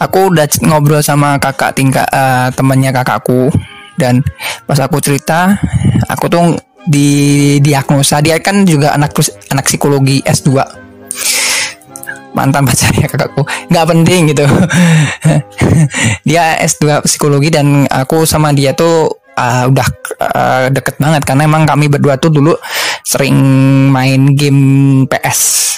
Aku 0.00 0.34
udah 0.34 0.48
ngobrol 0.66 0.98
sama 0.98 1.38
kakak 1.38 1.78
tingkat 1.78 2.08
uh, 2.10 2.50
temannya 2.50 2.90
kakakku 2.90 3.54
dan 4.00 4.24
pas 4.72 4.88
aku 4.88 5.04
cerita 5.04 5.60
aku 6.08 6.32
tuh 6.32 6.56
di 6.88 7.60
diagnosa 7.60 8.24
dia 8.24 8.40
kan 8.40 8.64
juga 8.64 8.96
anak 8.96 9.12
anak 9.52 9.68
psikologi 9.68 10.24
S2 10.24 10.48
mantan 12.32 12.64
pacarnya 12.64 13.04
kakakku. 13.12 13.44
Nggak 13.68 13.86
penting 13.92 14.32
gitu. 14.32 14.48
Dia 16.32 16.56
S2 16.64 17.04
psikologi 17.04 17.52
dan 17.52 17.84
aku 17.92 18.24
sama 18.24 18.56
dia 18.56 18.72
tuh 18.72 19.20
uh, 19.36 19.68
udah 19.68 19.88
uh, 20.16 20.66
deket 20.72 20.96
banget. 20.96 21.28
Karena 21.28 21.44
emang 21.44 21.68
kami 21.68 21.92
berdua 21.92 22.16
tuh 22.16 22.32
dulu 22.32 22.56
sering 23.04 23.36
main 23.92 24.32
game 24.32 25.04
PS 25.12 25.76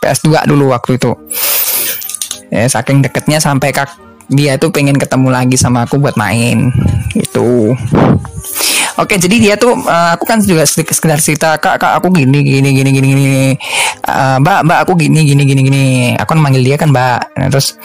PS2 0.00 0.48
dulu 0.48 0.72
waktu 0.72 0.96
itu. 0.96 1.12
Ya, 2.48 2.64
saking 2.64 3.04
deketnya 3.04 3.36
sampai 3.36 3.76
kak 3.76 4.07
dia 4.28 4.60
tuh 4.60 4.68
pengen 4.68 4.96
ketemu 4.96 5.28
lagi 5.32 5.56
sama 5.56 5.88
aku 5.88 5.96
buat 5.96 6.14
main 6.20 6.68
itu 7.16 7.72
Oke, 8.98 9.14
jadi 9.14 9.36
dia 9.38 9.54
tuh 9.54 9.78
uh, 9.78 10.10
aku 10.18 10.26
kan 10.26 10.42
juga 10.42 10.66
sekedar 10.66 11.22
cerita 11.22 11.54
kak 11.54 11.78
kak 11.78 12.02
aku 12.02 12.10
gini 12.10 12.42
gini 12.42 12.74
gini 12.74 12.90
gini 12.90 13.06
gini 13.14 13.42
uh, 14.10 14.42
mbak 14.42 14.66
mbak 14.66 14.78
aku 14.82 14.98
gini 14.98 15.22
gini 15.22 15.46
gini 15.46 15.60
gini 15.62 15.84
aku 16.18 16.34
kan 16.34 16.42
manggil 16.42 16.66
dia 16.66 16.74
kan 16.74 16.90
mbak. 16.90 17.30
Nah, 17.38 17.46
terus 17.46 17.78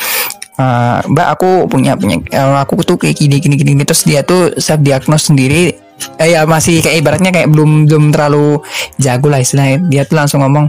uh, 0.58 1.06
mbak 1.06 1.38
aku 1.38 1.70
punya 1.70 1.94
punya 1.94 2.18
uh, 2.34 2.66
aku 2.66 2.82
tuh 2.82 2.98
kayak 2.98 3.14
gini 3.14 3.38
gini 3.38 3.62
gini 3.62 3.86
terus 3.86 4.10
dia 4.10 4.26
tuh 4.26 4.58
self 4.58 4.82
diagnose 4.82 5.30
sendiri 5.30 5.78
eh, 6.18 6.34
ya 6.34 6.50
masih 6.50 6.82
kayak 6.82 7.06
ibaratnya 7.06 7.30
kayak 7.30 7.46
belum 7.46 7.86
belum 7.86 8.10
terlalu 8.10 8.66
jago 8.98 9.30
lah 9.30 9.38
istilahnya. 9.38 9.86
Dia 9.86 10.10
tuh 10.10 10.18
langsung 10.18 10.42
ngomong 10.42 10.66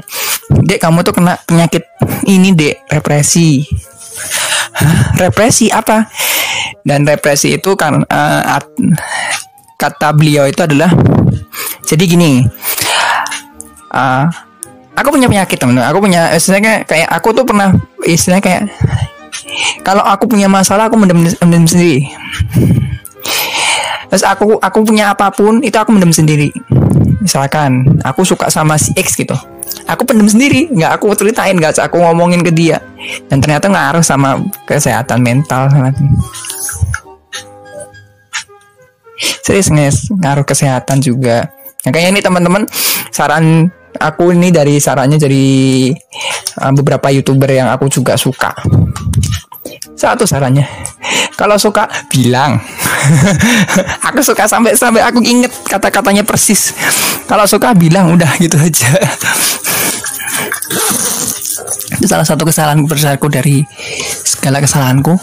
dek 0.61 0.77
kamu 0.77 1.01
tuh 1.09 1.17
kena 1.17 1.41
penyakit 1.49 1.89
ini 2.29 2.53
dek 2.53 2.85
represi 2.93 3.65
Represi? 5.23 5.71
Apa? 5.71 6.07
Dan 6.85 7.09
represi 7.09 7.57
itu 7.57 7.73
kan 7.79 8.05
uh, 8.05 8.61
kata 9.81 10.13
beliau 10.13 10.45
itu 10.45 10.61
adalah 10.65 10.93
jadi 11.85 12.05
gini 12.09 12.45
uh, 13.93 14.25
aku 14.97 15.09
punya 15.13 15.29
penyakit 15.29 15.59
teman 15.61 15.81
aku 15.83 15.99
punya 16.05 16.33
istilahnya 16.33 16.87
kayak 16.89 17.09
aku 17.11 17.35
tuh 17.37 17.45
pernah 17.45 17.75
istilahnya 18.07 18.45
kayak 18.45 18.63
kalau 19.85 20.01
aku 20.01 20.25
punya 20.25 20.49
masalah 20.49 20.89
aku 20.89 20.97
mendem, 20.97 21.21
mendem 21.45 21.67
sendiri. 21.69 22.09
Terus 24.09 24.25
aku 24.25 24.57
aku 24.63 24.79
punya 24.87 25.13
apa 25.13 25.29
pun 25.35 25.61
itu 25.61 25.75
aku 25.75 25.91
mendem 25.93 26.15
sendiri. 26.15 26.49
Misalkan 27.21 28.01
aku 28.01 28.25
suka 28.25 28.49
sama 28.49 28.79
si 28.81 28.95
X 28.97 29.19
gitu 29.19 29.37
aku 29.85 30.03
pendem 30.09 30.29
sendiri 30.29 30.69
nggak 30.73 31.01
aku 31.01 31.13
ceritain 31.17 31.57
nggak 31.57 31.77
aku 31.81 32.01
ngomongin 32.01 32.41
ke 32.41 32.53
dia 32.53 32.81
dan 33.29 33.41
ternyata 33.41 33.69
ngaruh 33.69 34.05
sama 34.05 34.41
kesehatan 34.65 35.21
mental 35.21 35.69
serius 39.45 39.69
guys 39.69 40.09
ngaruh 40.09 40.45
kesehatan 40.45 41.05
juga 41.05 41.53
nah, 41.85 41.91
kayaknya 41.93 42.11
ini 42.19 42.23
teman-teman 42.25 42.63
saran 43.13 43.69
aku 44.01 44.33
ini 44.35 44.51
dari 44.51 44.81
sarannya 44.81 45.21
dari 45.21 45.93
uh, 46.61 46.73
beberapa 46.75 47.13
youtuber 47.13 47.51
yang 47.53 47.69
aku 47.71 47.87
juga 47.93 48.17
suka 48.17 48.53
Satu 49.95 50.27
sarannya, 50.29 50.67
kalau 51.39 51.57
suka 51.57 51.89
bilang. 52.13 52.61
aku 54.11 54.21
suka 54.21 54.45
sampai 54.45 54.77
sampai 54.77 55.01
aku 55.01 55.23
inget 55.25 55.49
kata-katanya 55.65 56.27
persis. 56.27 56.75
Kalau 57.25 57.47
suka 57.49 57.73
bilang 57.73 58.13
udah 58.13 58.37
gitu 58.37 58.59
aja. 58.61 58.91
Itu 61.99 62.07
salah 62.11 62.27
satu 62.27 62.49
kesalahan 62.49 62.83
besarku 62.85 63.31
dari 63.31 63.65
segala 64.25 64.61
kesalahanku. 64.61 65.15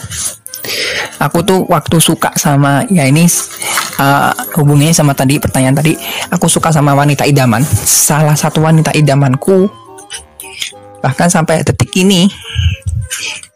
Aku 1.22 1.38
tuh 1.46 1.66
waktu 1.70 2.02
suka 2.02 2.34
sama 2.34 2.82
ya 2.90 3.06
ini 3.06 3.26
uh, 3.98 4.34
hubungannya 4.58 4.94
sama 4.94 5.14
tadi 5.14 5.38
pertanyaan 5.38 5.78
tadi. 5.78 5.94
Aku 6.34 6.50
suka 6.50 6.74
sama 6.74 6.94
wanita 6.98 7.22
idaman. 7.26 7.62
Salah 7.86 8.34
satu 8.34 8.62
wanita 8.62 8.90
idamanku 8.94 9.82
bahkan 11.02 11.26
sampai 11.26 11.66
detik 11.66 11.90
ini 11.98 12.30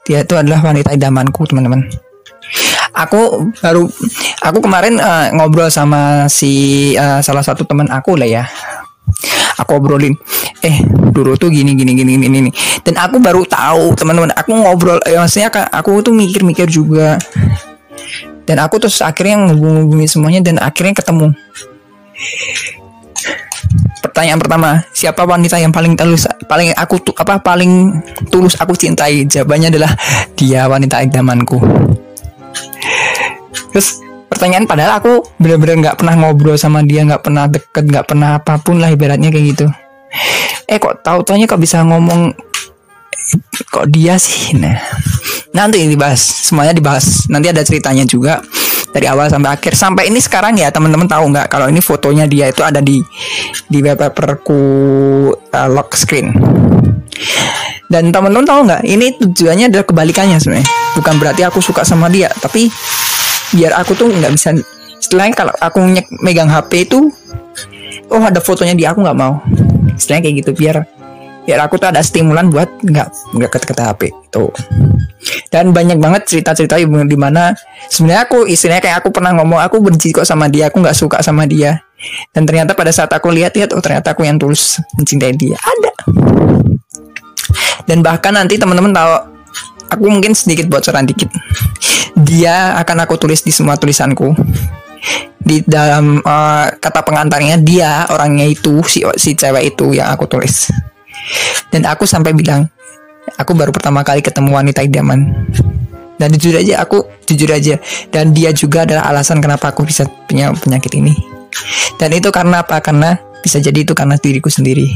dia 0.03 0.27
itu 0.27 0.35
adalah 0.35 0.61
wanita 0.67 0.91
idamanku 0.93 1.47
teman-teman 1.47 1.87
aku 2.91 3.55
baru 3.63 3.87
aku 4.43 4.59
kemarin 4.59 4.99
uh, 4.99 5.31
ngobrol 5.31 5.71
sama 5.71 6.27
si 6.27 6.93
uh, 6.99 7.23
salah 7.23 7.47
satu 7.47 7.63
teman 7.63 7.87
aku 7.87 8.19
lah 8.19 8.27
ya 8.27 8.45
aku 9.57 9.71
obrolin 9.81 10.15
eh 10.61 10.85
dulu 11.15 11.39
tuh 11.39 11.49
gini 11.49 11.73
gini 11.73 11.97
gini 11.97 12.19
gini 12.21 12.39
nih 12.51 12.55
dan 12.85 12.95
aku 13.01 13.23
baru 13.23 13.43
tahu 13.47 13.97
teman-teman 13.97 14.31
aku 14.37 14.51
ngobrol 14.53 14.99
eh, 15.09 15.17
maksudnya 15.17 15.49
aku 15.71 16.05
tuh 16.05 16.13
mikir-mikir 16.15 16.69
juga. 16.71 17.19
Dan 18.47 18.63
aku 18.63 18.79
terus 18.79 19.03
akhirnya 19.03 19.51
ngubung-ngubungin 19.51 20.07
semuanya 20.07 20.41
dan 20.47 20.63
akhirnya 20.63 20.95
ketemu. 20.95 21.35
Pertanyaan 24.07 24.39
pertama 24.39 24.87
siapa 24.95 25.27
wanita 25.27 25.59
yang 25.59 25.75
paling 25.75 25.99
tulus 25.99 26.31
paling 26.47 26.71
aku 26.79 27.03
tuh 27.03 27.15
apa 27.19 27.43
paling 27.43 27.99
tulus 28.31 28.55
aku 28.55 28.79
cintai? 28.79 29.27
Jawabannya 29.27 29.75
adalah 29.75 29.91
dia 30.39 30.71
wanita 30.71 31.03
idamanku. 31.03 31.59
Terus 33.75 34.06
pertanyaan 34.27 34.67
padahal 34.67 34.99
aku 34.99 35.23
bener-bener 35.39 35.87
nggak 35.87 35.97
pernah 36.03 36.15
ngobrol 36.19 36.59
sama 36.59 36.83
dia 36.83 37.07
nggak 37.07 37.23
pernah 37.23 37.47
deket 37.47 37.85
nggak 37.87 38.07
pernah 38.07 38.39
apa 38.43 38.59
pun 38.61 38.83
lah 38.83 38.91
ibaratnya 38.91 39.31
kayak 39.31 39.47
gitu. 39.57 39.67
Eh 40.67 40.83
kok 40.83 41.03
tahu 41.07 41.23
taunya 41.23 41.47
kok 41.47 41.63
bisa 41.63 41.83
ngomong 41.87 42.35
kok 43.71 43.87
dia 43.91 44.19
sih? 44.19 44.55
Nah 44.59 44.77
nanti 45.55 45.87
dibahas 45.87 46.21
semuanya 46.21 46.75
dibahas. 46.75 47.31
Nanti 47.31 47.49
ada 47.51 47.63
ceritanya 47.63 48.05
juga 48.05 48.43
dari 48.91 49.07
awal 49.07 49.31
sampai 49.31 49.57
akhir. 49.57 49.73
Sampai 49.79 50.11
ini 50.11 50.19
sekarang 50.19 50.59
ya 50.59 50.69
teman-teman 50.75 51.07
tahu 51.07 51.31
nggak 51.33 51.47
kalau 51.47 51.71
ini 51.71 51.81
fotonya 51.81 52.27
dia 52.27 52.51
itu 52.51 52.63
ada 52.67 52.83
di 52.83 53.01
di 53.71 53.79
wallpaperku 53.81 54.61
uh, 55.55 55.69
lock 55.71 55.95
screen. 55.95 56.35
Dan 57.87 58.11
teman-teman 58.11 58.43
tahu 58.43 58.61
nggak 58.67 58.83
ini 58.83 59.15
tujuannya 59.23 59.71
adalah 59.71 59.87
kebalikannya 59.87 60.39
sebenarnya. 60.43 60.69
Bukan 60.99 61.15
berarti 61.23 61.43
aku 61.47 61.63
suka 61.63 61.87
sama 61.87 62.11
dia 62.11 62.33
tapi 62.41 62.67
biar 63.55 63.77
aku 63.79 63.95
tuh 63.95 64.11
nggak 64.11 64.33
bisa 64.35 64.57
selain 64.99 65.31
kalau 65.31 65.55
aku 65.63 65.79
megang 66.25 66.51
HP 66.51 66.91
itu 66.91 67.13
oh 68.11 68.23
ada 68.23 68.43
fotonya 68.43 68.75
di 68.75 68.85
aku 68.89 69.05
nggak 69.05 69.19
mau. 69.19 69.39
Istilahnya 69.95 70.23
kayak 70.27 70.37
gitu 70.43 70.51
biar 70.57 70.77
biar 71.47 71.63
aku 71.63 71.79
tuh 71.79 71.95
ada 71.95 72.03
stimulan 72.03 72.51
buat 72.51 72.67
nggak 72.83 73.09
nggak 73.39 73.51
ke 73.55 73.73
HP 73.79 74.11
itu 74.11 74.45
dan 75.49 75.71
banyak 75.71 75.97
banget 76.03 76.27
cerita-cerita 76.27 76.75
di 76.83 77.19
mana 77.19 77.55
sebenarnya 77.87 78.27
aku 78.27 78.51
istilahnya 78.51 78.83
kayak 78.83 78.97
aku 79.01 79.15
pernah 79.15 79.31
ngomong 79.39 79.63
aku 79.63 79.79
benci 79.79 80.11
kok 80.11 80.27
sama 80.27 80.51
dia 80.51 80.69
aku 80.69 80.83
nggak 80.83 80.97
suka 80.97 81.23
sama 81.23 81.47
dia. 81.47 81.81
Dan 82.29 82.45
ternyata 82.45 82.77
pada 82.77 82.93
saat 82.93 83.09
aku 83.09 83.33
lihat-lihat 83.33 83.73
oh 83.73 83.81
ternyata 83.81 84.13
aku 84.13 84.29
yang 84.29 84.37
tulus 84.37 84.77
mencintai 85.01 85.33
dia. 85.33 85.57
Ada. 85.57 85.93
Dan 87.89 88.05
bahkan 88.05 88.37
nanti 88.37 88.61
teman-teman 88.61 88.93
tahu 88.93 89.13
aku 89.89 90.05
mungkin 90.05 90.37
sedikit 90.37 90.69
bocoran 90.69 91.09
dikit. 91.09 91.33
Dia 92.17 92.81
akan 92.81 93.05
aku 93.05 93.21
tulis 93.21 93.45
di 93.45 93.53
semua 93.53 93.77
tulisanku. 93.77 94.33
Di 95.47 95.63
dalam 95.63 96.19
uh, 96.25 96.67
kata 96.75 97.07
pengantarnya 97.07 97.61
dia 97.63 98.09
orangnya 98.11 98.49
itu 98.49 98.83
si 98.89 99.05
si 99.15 99.37
cewek 99.37 99.77
itu 99.77 99.95
yang 99.95 100.11
aku 100.11 100.27
tulis. 100.27 100.73
Dan 101.71 101.87
aku 101.87 102.09
sampai 102.09 102.33
bilang, 102.33 102.67
aku 103.37 103.53
baru 103.53 103.71
pertama 103.71 104.03
kali 104.03 104.25
ketemu 104.25 104.51
wanita 104.51 104.83
idaman. 104.83 105.47
Dan 106.17 106.33
jujur 106.33 106.57
aja 106.57 106.81
aku 106.81 107.05
jujur 107.29 107.53
aja 107.53 107.77
dan 108.09 108.33
dia 108.33 108.49
juga 108.49 108.89
adalah 108.89 109.13
alasan 109.13 109.37
kenapa 109.37 109.69
aku 109.69 109.85
bisa 109.85 110.09
punya 110.25 110.49
penyakit 110.57 110.97
ini. 110.97 111.13
Dan 112.01 112.17
itu 112.17 112.33
karena 112.33 112.65
apa? 112.65 112.81
Karena 112.81 113.21
bisa 113.45 113.61
jadi 113.61 113.85
itu 113.85 113.93
karena 113.93 114.17
diriku 114.17 114.49
sendiri. 114.49 114.89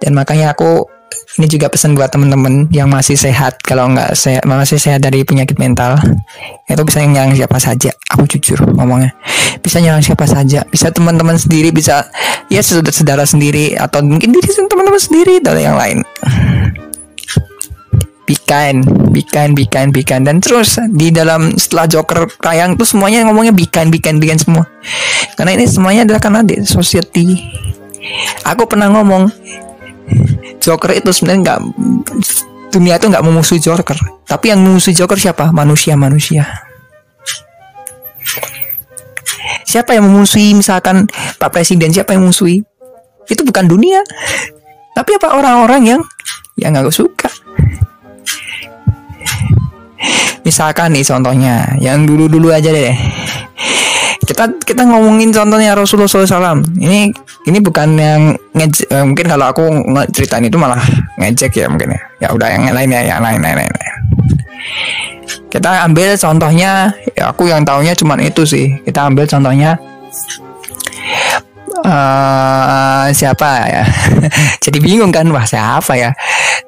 Dan 0.00 0.16
makanya 0.16 0.56
aku 0.56 0.88
ini 1.38 1.46
juga 1.46 1.70
pesan 1.70 1.94
buat 1.94 2.10
temen-temen 2.10 2.66
yang 2.74 2.90
masih 2.90 3.14
sehat 3.14 3.62
kalau 3.62 3.86
nggak 3.94 4.18
sehat 4.18 4.42
masih 4.42 4.76
sehat 4.76 4.98
dari 4.98 5.22
penyakit 5.22 5.54
mental 5.56 5.94
itu 6.66 6.82
bisa 6.82 6.98
nyerang 7.06 7.32
siapa 7.38 7.58
saja 7.62 7.94
aku 8.10 8.26
jujur 8.26 8.58
ngomongnya 8.74 9.14
bisa 9.62 9.78
nyerang 9.78 10.02
siapa 10.02 10.26
saja 10.26 10.66
bisa 10.66 10.90
teman-teman 10.90 11.38
sendiri 11.38 11.70
bisa 11.70 12.10
ya 12.50 12.58
saudara-saudara 12.58 13.22
sendiri 13.22 13.78
atau 13.78 14.02
mungkin 14.02 14.34
diri 14.34 14.50
teman-teman 14.50 14.98
sendiri 14.98 15.38
dan 15.38 15.56
yang 15.62 15.78
lain 15.78 16.02
be 19.56 19.64
kind, 19.64 19.90
be 19.96 20.04
kind. 20.04 20.28
Dan 20.28 20.44
terus 20.44 20.76
di 20.92 21.08
dalam 21.08 21.56
setelah 21.56 21.88
Joker 21.88 22.28
tayang 22.44 22.76
tuh 22.76 22.84
semuanya 22.84 23.24
ngomongnya 23.24 23.56
kind, 23.72 23.88
be 23.88 24.04
kind 24.04 24.20
semua. 24.36 24.68
Karena 25.32 25.56
ini 25.56 25.64
semuanya 25.64 26.04
adalah 26.04 26.20
karena 26.20 26.44
di 26.44 26.60
society. 26.60 27.40
Aku 28.44 28.68
pernah 28.68 28.92
ngomong 28.92 29.32
Joker 30.58 30.90
itu 30.94 31.10
sebenarnya 31.14 31.40
nggak 31.44 31.60
dunia 32.74 32.94
itu 33.00 33.06
nggak 33.08 33.24
memusuhi 33.24 33.60
Joker, 33.62 33.96
tapi 34.28 34.52
yang 34.52 34.60
memusuhi 34.60 34.94
Joker 34.94 35.16
siapa? 35.16 35.50
Manusia 35.54 35.96
manusia. 35.96 36.44
Siapa 39.68 39.92
yang 39.96 40.08
memusuhi 40.08 40.56
misalkan 40.56 41.08
Pak 41.36 41.52
Presiden? 41.52 41.92
Siapa 41.92 42.16
yang 42.16 42.24
memusuhi? 42.24 42.64
Itu 43.28 43.44
bukan 43.44 43.68
dunia, 43.68 44.00
tapi 44.96 45.16
apa 45.16 45.36
orang-orang 45.36 45.82
yang 45.96 46.00
yang 46.56 46.72
nggak 46.72 46.92
suka. 46.92 47.28
Misalkan 50.44 50.96
nih 50.96 51.04
contohnya, 51.04 51.76
yang 51.76 52.08
dulu-dulu 52.08 52.48
aja 52.48 52.72
deh 52.72 52.96
kita 54.28 54.44
kita 54.60 54.82
ngomongin 54.84 55.32
contohnya 55.32 55.72
Rasulullah 55.72 56.06
SAW 56.06 56.60
ini 56.84 57.08
ini 57.48 57.58
bukan 57.64 57.96
yang 57.96 58.22
ngejek 58.52 58.86
eh, 58.92 59.04
mungkin 59.04 59.26
kalau 59.26 59.46
aku 59.48 59.64
ceritain 60.12 60.44
itu 60.44 60.60
malah 60.60 60.78
ngejek 61.16 61.56
ya 61.56 61.66
mungkin 61.66 61.96
ya. 61.96 62.00
Ya 62.22 62.28
udah 62.36 62.48
yang 62.52 62.68
lain 62.68 62.92
ya 62.92 63.02
yang 63.16 63.20
lain 63.24 63.40
lain 63.40 63.56
lain, 63.56 63.72
kita 65.48 65.88
ambil 65.88 66.12
contohnya 66.20 66.92
ya 67.16 67.32
aku 67.32 67.48
yang 67.48 67.64
tahunya 67.64 67.96
cuma 67.96 68.20
itu 68.20 68.44
sih. 68.44 68.76
Kita 68.84 69.08
ambil 69.08 69.24
contohnya 69.24 69.80
uh, 71.84 73.06
siapa 73.12 73.48
ya? 73.68 73.84
Jadi 74.64 74.78
bingung 74.82 75.12
kan 75.14 75.26
wah 75.30 75.44
siapa 75.44 75.94
ya? 75.94 76.10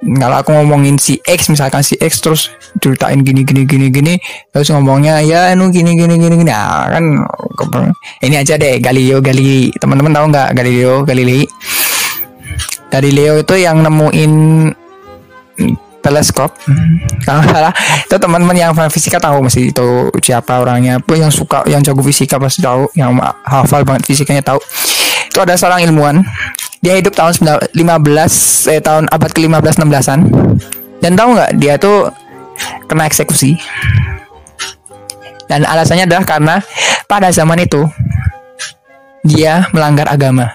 Kalau 0.00 0.36
aku 0.40 0.50
ngomongin 0.56 0.96
si 0.96 1.20
X 1.22 1.52
misalkan 1.52 1.84
si 1.84 1.96
X 2.00 2.22
terus 2.22 2.48
ceritain 2.78 3.20
gini 3.20 3.42
gini 3.42 3.66
gini 3.66 3.90
gini 3.90 4.14
terus 4.54 4.70
ngomongnya 4.70 5.18
ya 5.26 5.52
nu 5.58 5.68
gini 5.68 5.96
gini 5.98 6.14
gini 6.16 6.34
gini. 6.40 6.50
Nah, 6.50 6.88
kan 6.88 7.04
ini 8.24 8.34
aja 8.38 8.56
deh 8.56 8.78
Galileo 8.78 9.18
Galilei. 9.20 9.72
Teman-teman 9.76 10.12
tahu 10.14 10.26
nggak 10.30 10.48
Galileo 10.54 11.02
Galilei? 11.04 11.44
Galileo 12.90 13.38
itu 13.38 13.54
yang 13.54 13.86
nemuin 13.86 14.32
teleskop. 16.00 16.50
Kalau 17.22 17.44
salah 17.44 17.72
itu 17.76 18.16
teman-teman 18.16 18.56
yang 18.56 18.72
fisika 18.88 19.20
tahu 19.20 19.44
masih 19.44 19.70
itu 19.70 20.08
siapa 20.24 20.58
orangnya 20.58 20.98
pun 20.98 21.20
yang 21.20 21.30
suka 21.30 21.62
yang 21.68 21.84
jago 21.84 22.00
fisika 22.00 22.40
pasti 22.40 22.64
tahu. 22.64 22.88
Yang 22.96 23.20
hafal 23.44 23.84
banget 23.84 24.08
fisikanya 24.08 24.42
tahu 24.42 24.60
itu 25.30 25.38
ada 25.38 25.54
seorang 25.54 25.86
ilmuwan? 25.86 26.26
Dia 26.82 26.98
hidup 26.98 27.14
tahun 27.14 27.38
15 27.70 27.76
eh 28.72 28.82
tahun 28.82 29.06
abad 29.14 29.30
ke-15 29.30 29.78
16-an 29.78 30.20
dan 30.98 31.12
tahu 31.14 31.38
nggak 31.38 31.50
dia 31.62 31.78
tuh 31.78 32.10
kena 32.90 33.06
eksekusi. 33.06 33.54
Dan 35.46 35.66
alasannya 35.66 36.06
adalah 36.06 36.24
karena 36.26 36.56
pada 37.06 37.30
zaman 37.30 37.62
itu 37.62 37.86
dia 39.22 39.70
melanggar 39.70 40.10
agama. 40.10 40.50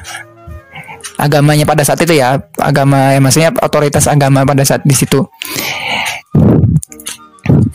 Agamanya 1.15 1.63
pada 1.63 1.87
saat 1.87 2.03
itu 2.03 2.19
ya 2.19 2.35
agama 2.59 3.15
ya 3.15 3.19
maksudnya 3.23 3.55
otoritas 3.63 4.11
agama 4.11 4.43
pada 4.43 4.67
saat 4.67 4.83
di 4.83 4.95
situ. 4.97 5.23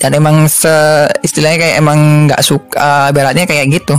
Dan 0.01 0.17
emang 0.17 0.49
se 0.49 1.07
istilahnya 1.25 1.61
kayak 1.61 1.77
emang 1.81 1.99
nggak 2.29 2.41
suka 2.45 3.13
beratnya 3.13 3.45
kayak 3.45 3.69
gitu 3.69 3.97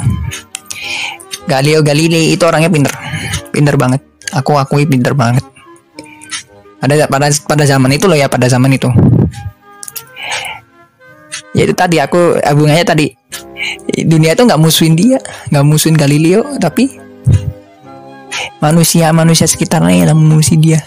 Galileo 1.49 1.81
Galilei 1.81 2.33
itu 2.33 2.43
orangnya 2.45 2.69
pinter. 2.69 2.93
Pinter 3.49 3.75
banget. 3.77 4.01
Aku 4.31 4.55
akui 4.55 4.85
pinter 4.85 5.13
banget. 5.17 5.43
Pada 6.81 7.05
pada 7.05 7.27
pada 7.45 7.63
zaman 7.65 7.93
itu 7.93 8.09
loh 8.09 8.17
ya 8.17 8.25
pada 8.25 8.49
zaman 8.49 8.73
itu. 8.73 8.89
Ya 11.51 11.67
itu 11.67 11.75
tadi 11.75 11.99
aku 12.01 12.39
hubungannya 12.41 12.85
tadi. 12.85 13.07
Dunia 14.01 14.33
itu 14.33 14.41
nggak 14.47 14.61
musuhin 14.61 14.97
dia 14.97 15.21
nggak 15.53 15.65
musuhin 15.67 15.93
Galileo 15.93 16.57
tapi 16.57 16.97
manusia 18.57 19.13
manusia 19.13 19.45
sekitarnya 19.45 20.09
yang 20.09 20.17
musuhin 20.17 20.61
dia. 20.63 20.81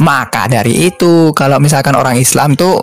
Maka 0.00 0.48
dari 0.48 0.88
itu 0.88 1.32
kalau 1.36 1.60
misalkan 1.60 1.96
orang 1.96 2.16
Islam 2.16 2.56
tuh 2.56 2.80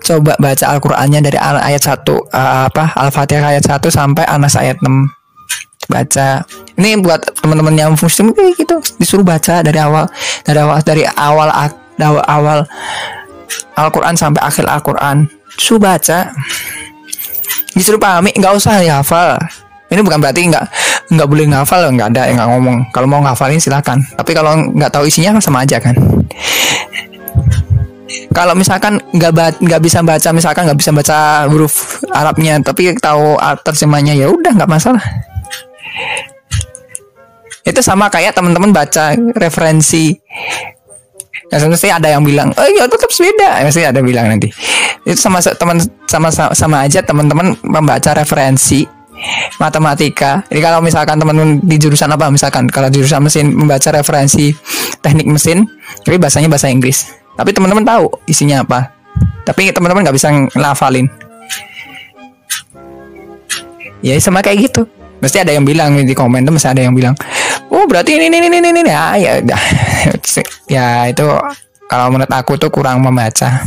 coba 0.00 0.34
baca 0.40 0.64
Al-Qur'annya 0.74 1.20
dari 1.22 1.38
ayat 1.38 1.82
1 1.82 2.02
uh, 2.08 2.18
eh, 2.18 2.60
apa 2.66 2.94
Al-Fatihah 2.96 3.54
ayat 3.56 3.64
1 3.68 3.78
sampai 3.88 4.24
Anas 4.26 4.56
ayat 4.58 4.80
6 4.82 4.88
baca. 5.90 6.46
Ini 6.78 7.02
buat 7.02 7.18
teman-teman 7.42 7.74
yang 7.74 7.90
muslim 7.98 8.30
kayak 8.30 8.54
gitu. 8.58 8.76
Disuruh 9.02 9.26
baca 9.26 9.58
dari 9.60 9.78
awal 9.78 10.06
dari 10.46 10.58
awal 10.62 10.78
dari 10.86 11.02
awal 11.18 11.48
awal, 11.50 12.22
awal 12.30 12.58
Al-Quran 13.74 14.14
sampai 14.14 14.40
akhir 14.42 14.64
Al-Quran. 14.70 15.26
Disuruh 15.58 15.82
baca. 15.82 16.30
Disuruh 17.74 17.98
pahami 17.98 18.34
nggak 18.34 18.54
usah 18.54 18.82
hafal 18.82 19.38
ini 19.90 20.06
bukan 20.06 20.22
berarti 20.22 20.46
nggak 20.46 20.66
nggak 21.10 21.26
boleh 21.26 21.46
ngafal 21.50 21.82
nggak 21.90 22.14
ada 22.14 22.22
yang 22.30 22.38
nggak 22.38 22.50
ngomong. 22.54 22.78
Kalau 22.94 23.06
mau 23.10 23.20
ngafalin 23.26 23.58
silakan. 23.58 23.98
Tapi 24.14 24.30
kalau 24.38 24.54
nggak 24.70 24.90
tahu 24.94 25.10
isinya 25.10 25.34
sama 25.42 25.66
aja 25.66 25.82
kan 25.82 25.98
kalau 28.34 28.54
misalkan 28.54 28.98
nggak 29.14 29.60
nggak 29.60 29.82
bisa 29.82 30.00
baca 30.02 30.28
misalkan 30.34 30.66
nggak 30.66 30.78
bisa 30.78 30.90
baca 30.90 31.18
huruf 31.46 32.02
Arabnya 32.10 32.58
tapi 32.62 32.94
tahu 32.98 33.38
terjemahnya 33.66 34.14
ya 34.18 34.30
udah 34.30 34.52
nggak 34.56 34.70
masalah 34.70 35.02
itu 37.60 37.80
sama 37.84 38.08
kayak 38.08 38.34
teman-teman 38.34 38.72
baca 38.72 39.14
referensi 39.36 40.16
Ya, 41.50 41.58
mesti 41.66 41.90
ada 41.90 42.06
yang 42.06 42.22
bilang, 42.22 42.54
oh 42.54 42.68
ya 42.70 42.86
tetap 42.86 43.10
beda. 43.10 43.66
Mesti 43.66 43.82
ada 43.82 43.98
bilang 43.98 44.30
nanti. 44.30 44.54
Itu 45.02 45.18
sama 45.18 45.42
teman 45.42 45.82
sama 46.06 46.30
sama 46.30 46.86
aja 46.86 47.02
teman-teman 47.02 47.58
membaca 47.66 48.14
referensi 48.14 48.86
matematika. 49.58 50.46
Jadi 50.46 50.60
kalau 50.62 50.78
misalkan 50.78 51.18
teman-teman 51.18 51.58
di 51.66 51.74
jurusan 51.74 52.06
apa, 52.14 52.30
misalkan 52.30 52.70
kalau 52.70 52.86
jurusan 52.86 53.18
mesin 53.26 53.50
membaca 53.50 53.90
referensi 53.90 54.54
teknik 55.02 55.26
mesin, 55.26 55.66
tapi 56.06 56.22
bahasanya 56.22 56.46
bahasa 56.46 56.70
Inggris. 56.70 57.19
Tapi 57.40 57.56
teman-teman 57.56 57.84
tahu 57.88 58.12
isinya 58.28 58.60
apa. 58.60 58.92
Tapi 59.48 59.72
teman-teman 59.72 60.04
nggak 60.04 60.16
bisa 60.16 60.28
ngelafalin. 60.52 61.08
Ya 64.04 64.20
sama 64.20 64.44
kayak 64.44 64.68
gitu. 64.68 64.84
Mesti 65.24 65.40
ada 65.40 65.56
yang 65.56 65.64
bilang 65.64 65.96
di 65.96 66.12
komen 66.12 66.44
tuh 66.44 66.52
mesti 66.56 66.68
ada 66.68 66.80
yang 66.80 66.96
bilang, 66.96 67.12
oh 67.68 67.84
berarti 67.84 68.16
ini 68.16 68.32
ini 68.32 68.40
ini 68.40 68.56
ini, 68.60 68.68
ini. 68.72 68.88
ya 68.88 69.16
ya 69.20 69.32
ya 70.76 70.86
itu 71.12 71.24
kalau 71.84 72.08
menurut 72.08 72.32
aku 72.32 72.56
tuh 72.56 72.72
kurang 72.72 73.04
membaca 73.04 73.60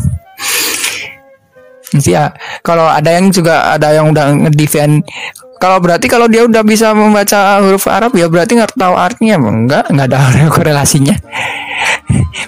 sih 2.01 2.17
ya 2.17 2.33
kalau 2.65 2.89
ada 2.89 3.13
yang 3.13 3.29
juga 3.29 3.77
ada 3.77 3.93
yang 3.93 4.09
udah 4.09 4.33
ngedefend 4.47 5.05
kalau 5.63 5.79
berarti 5.79 6.11
kalau 6.11 6.27
dia 6.27 6.43
udah 6.43 6.59
bisa 6.59 6.91
membaca 6.91 7.63
huruf 7.63 7.87
Arab 7.87 8.11
ya 8.19 8.27
berarti 8.27 8.59
nggak 8.59 8.75
tahu 8.75 8.99
artinya 8.99 9.39
enggak 9.39 9.87
nggak 9.87 10.07
ada 10.11 10.19
korelasinya. 10.59 11.15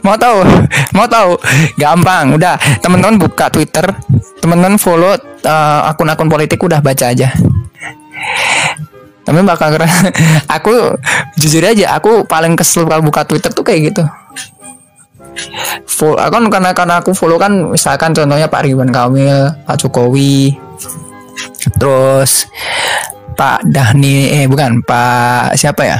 Mau 0.04 0.19
tahu? 0.19 0.43
Mau 0.91 1.08
tahu? 1.08 1.39
Gampang 1.80 2.36
udah. 2.36 2.60
Teman-teman 2.84 3.15
buka 3.15 3.47
Twitter. 3.47 3.88
Teman-teman 4.43 4.75
follow 4.75 5.15
uh, 5.47 5.82
akun-akun 5.88 6.28
politik 6.28 6.60
udah 6.60 6.84
baca 6.84 7.15
aja. 7.15 7.32
Tapi 9.23 9.39
bakal 9.47 9.80
keren. 9.80 9.89
Aku 10.60 10.99
jujur 11.39 11.63
aja 11.63 11.95
aku 11.95 12.28
paling 12.28 12.60
kesel 12.60 12.84
kalau 12.84 13.01
buka 13.01 13.23
Twitter 13.23 13.49
tuh 13.49 13.63
kayak 13.63 13.95
gitu. 13.95 14.04
Follow 15.88 16.19
kan 16.19 16.43
karena 16.51 16.71
karena 16.75 16.95
aku 16.99 17.15
follow 17.15 17.39
kan 17.39 17.71
misalkan 17.75 18.12
contohnya 18.15 18.47
Pak 18.47 18.63
Ridwan 18.63 18.88
Kamil 18.88 19.51
Pak 19.67 19.75
Jokowi 19.84 20.56
terus 21.80 22.48
Pak 23.36 23.67
Dahni 23.67 24.32
eh 24.32 24.45
bukan 24.48 24.80
Pak 24.82 25.60
siapa 25.60 25.84
ya? 25.84 26.00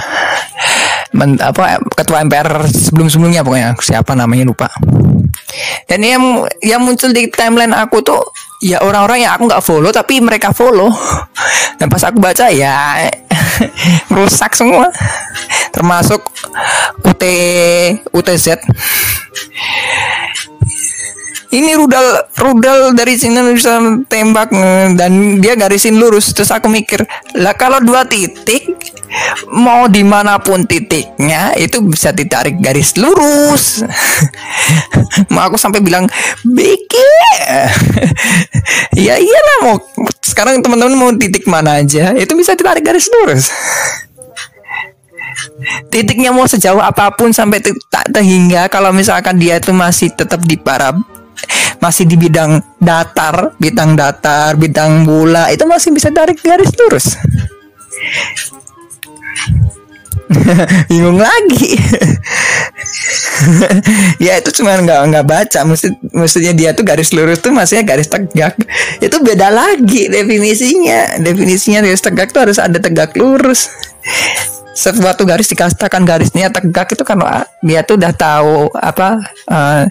Men, 1.16 1.40
apa 1.40 1.80
ketua 1.96 2.24
MPR 2.28 2.68
sebelum 2.68 3.08
sebelumnya 3.08 3.44
pokoknya. 3.44 3.76
Siapa 3.80 4.16
namanya 4.16 4.48
lupa. 4.48 4.68
Dan 5.88 6.04
yang 6.04 6.24
yang 6.60 6.82
muncul 6.84 7.12
di 7.16 7.32
timeline 7.32 7.72
aku 7.72 8.04
tuh 8.04 8.20
ya 8.60 8.84
orang-orang 8.84 9.24
yang 9.24 9.32
aku 9.36 9.48
nggak 9.48 9.64
follow 9.64 9.92
tapi 9.92 10.20
mereka 10.20 10.52
follow. 10.52 10.92
Dan 11.80 11.88
pas 11.88 12.04
aku 12.04 12.20
baca 12.20 12.52
ya 12.52 13.08
rusak 14.16 14.56
semua. 14.56 14.92
Termasuk 15.72 16.24
UT 17.04 17.24
UTZ 18.16 18.60
ini 21.54 21.78
rudal 21.78 22.26
rudal 22.40 22.96
dari 22.98 23.20
sini 23.20 23.38
bisa 23.54 23.78
tembak 24.10 24.50
dan 24.98 25.38
dia 25.44 25.54
garisin 25.54 26.02
lurus. 26.02 26.34
Terus 26.34 26.50
aku 26.50 26.72
mikir 26.72 27.06
lah 27.38 27.54
kalau 27.54 27.78
dua 27.84 28.08
titik 28.08 28.66
mau 29.54 29.86
di 29.88 30.02
mana 30.02 30.42
pun 30.42 30.66
titiknya 30.66 31.54
itu 31.56 31.80
bisa 31.86 32.10
ditarik 32.10 32.58
garis 32.60 32.98
lurus. 32.98 33.86
Mau 35.32 35.44
aku 35.48 35.56
sampai 35.56 35.80
bilang 35.80 36.10
Biki 36.44 37.12
ya 39.06 39.16
iyalah 39.20 39.58
mau 39.64 39.76
sekarang 40.24 40.60
teman-teman 40.60 40.96
mau 40.98 41.12
titik 41.14 41.46
mana 41.46 41.80
aja 41.80 42.12
itu 42.18 42.34
bisa 42.34 42.58
ditarik 42.58 42.84
garis 42.84 43.08
lurus. 43.12 43.52
Titiknya 45.92 46.32
mau 46.32 46.48
sejauh 46.48 46.80
apa 46.80 47.12
pun 47.16 47.32
sampai 47.32 47.60
tak 47.92 48.08
terhingga 48.12 48.72
kalau 48.72 48.96
misalkan 48.96 49.36
dia 49.36 49.60
itu 49.60 49.72
masih 49.76 50.12
tetap 50.16 50.40
di 50.44 50.56
para 50.56 50.96
masih 51.80 52.08
di 52.08 52.16
bidang 52.18 52.62
datar, 52.80 53.54
bidang 53.60 53.94
datar, 53.94 54.56
bidang 54.58 55.06
bola 55.06 55.52
itu 55.52 55.64
masih 55.68 55.92
bisa 55.94 56.10
tarik 56.10 56.40
garis 56.42 56.72
lurus. 56.80 57.16
bingung 60.90 61.20
lagi. 61.20 61.76
Ya 64.18 64.40
itu 64.40 64.50
cuma 64.62 64.80
nggak 64.80 65.02
nggak 65.12 65.26
baca. 65.28 65.60
Maksud 65.68 65.92
maksudnya 66.16 66.56
dia 66.56 66.70
tuh 66.72 66.88
garis 66.88 67.12
lurus 67.12 67.44
tuh 67.44 67.52
maksudnya 67.52 67.84
garis 67.84 68.08
tegak. 68.08 68.56
Itu 69.04 69.20
beda 69.22 69.52
lagi 69.52 70.08
definisinya. 70.08 71.20
Definisinya 71.20 71.84
garis 71.84 72.02
tegak 72.02 72.32
tuh 72.32 72.48
harus 72.48 72.58
ada 72.58 72.80
tegak 72.80 73.14
lurus. 73.20 73.68
Sesuatu 74.76 75.24
garis 75.28 75.48
dikatakan 75.52 76.04
garisnya 76.04 76.52
tegak 76.52 76.96
itu 76.96 77.04
kan 77.04 77.20
dia 77.64 77.84
tuh 77.84 77.96
udah 77.96 78.12
tahu 78.16 78.72
apa 78.76 79.24
uh, 79.48 79.84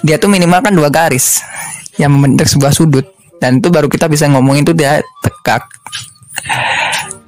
dia 0.00 0.16
tuh 0.16 0.28
minimal 0.32 0.60
kan 0.64 0.72
dua 0.72 0.88
garis 0.88 1.40
yang 1.96 2.12
membentuk 2.12 2.48
sebuah 2.48 2.72
sudut. 2.76 3.08
Dan 3.40 3.58
itu 3.58 3.72
baru 3.72 3.90
kita 3.90 4.06
bisa 4.06 4.28
ngomongin 4.30 4.62
tuh 4.62 4.76
dia 4.76 5.02
tegak 5.24 5.66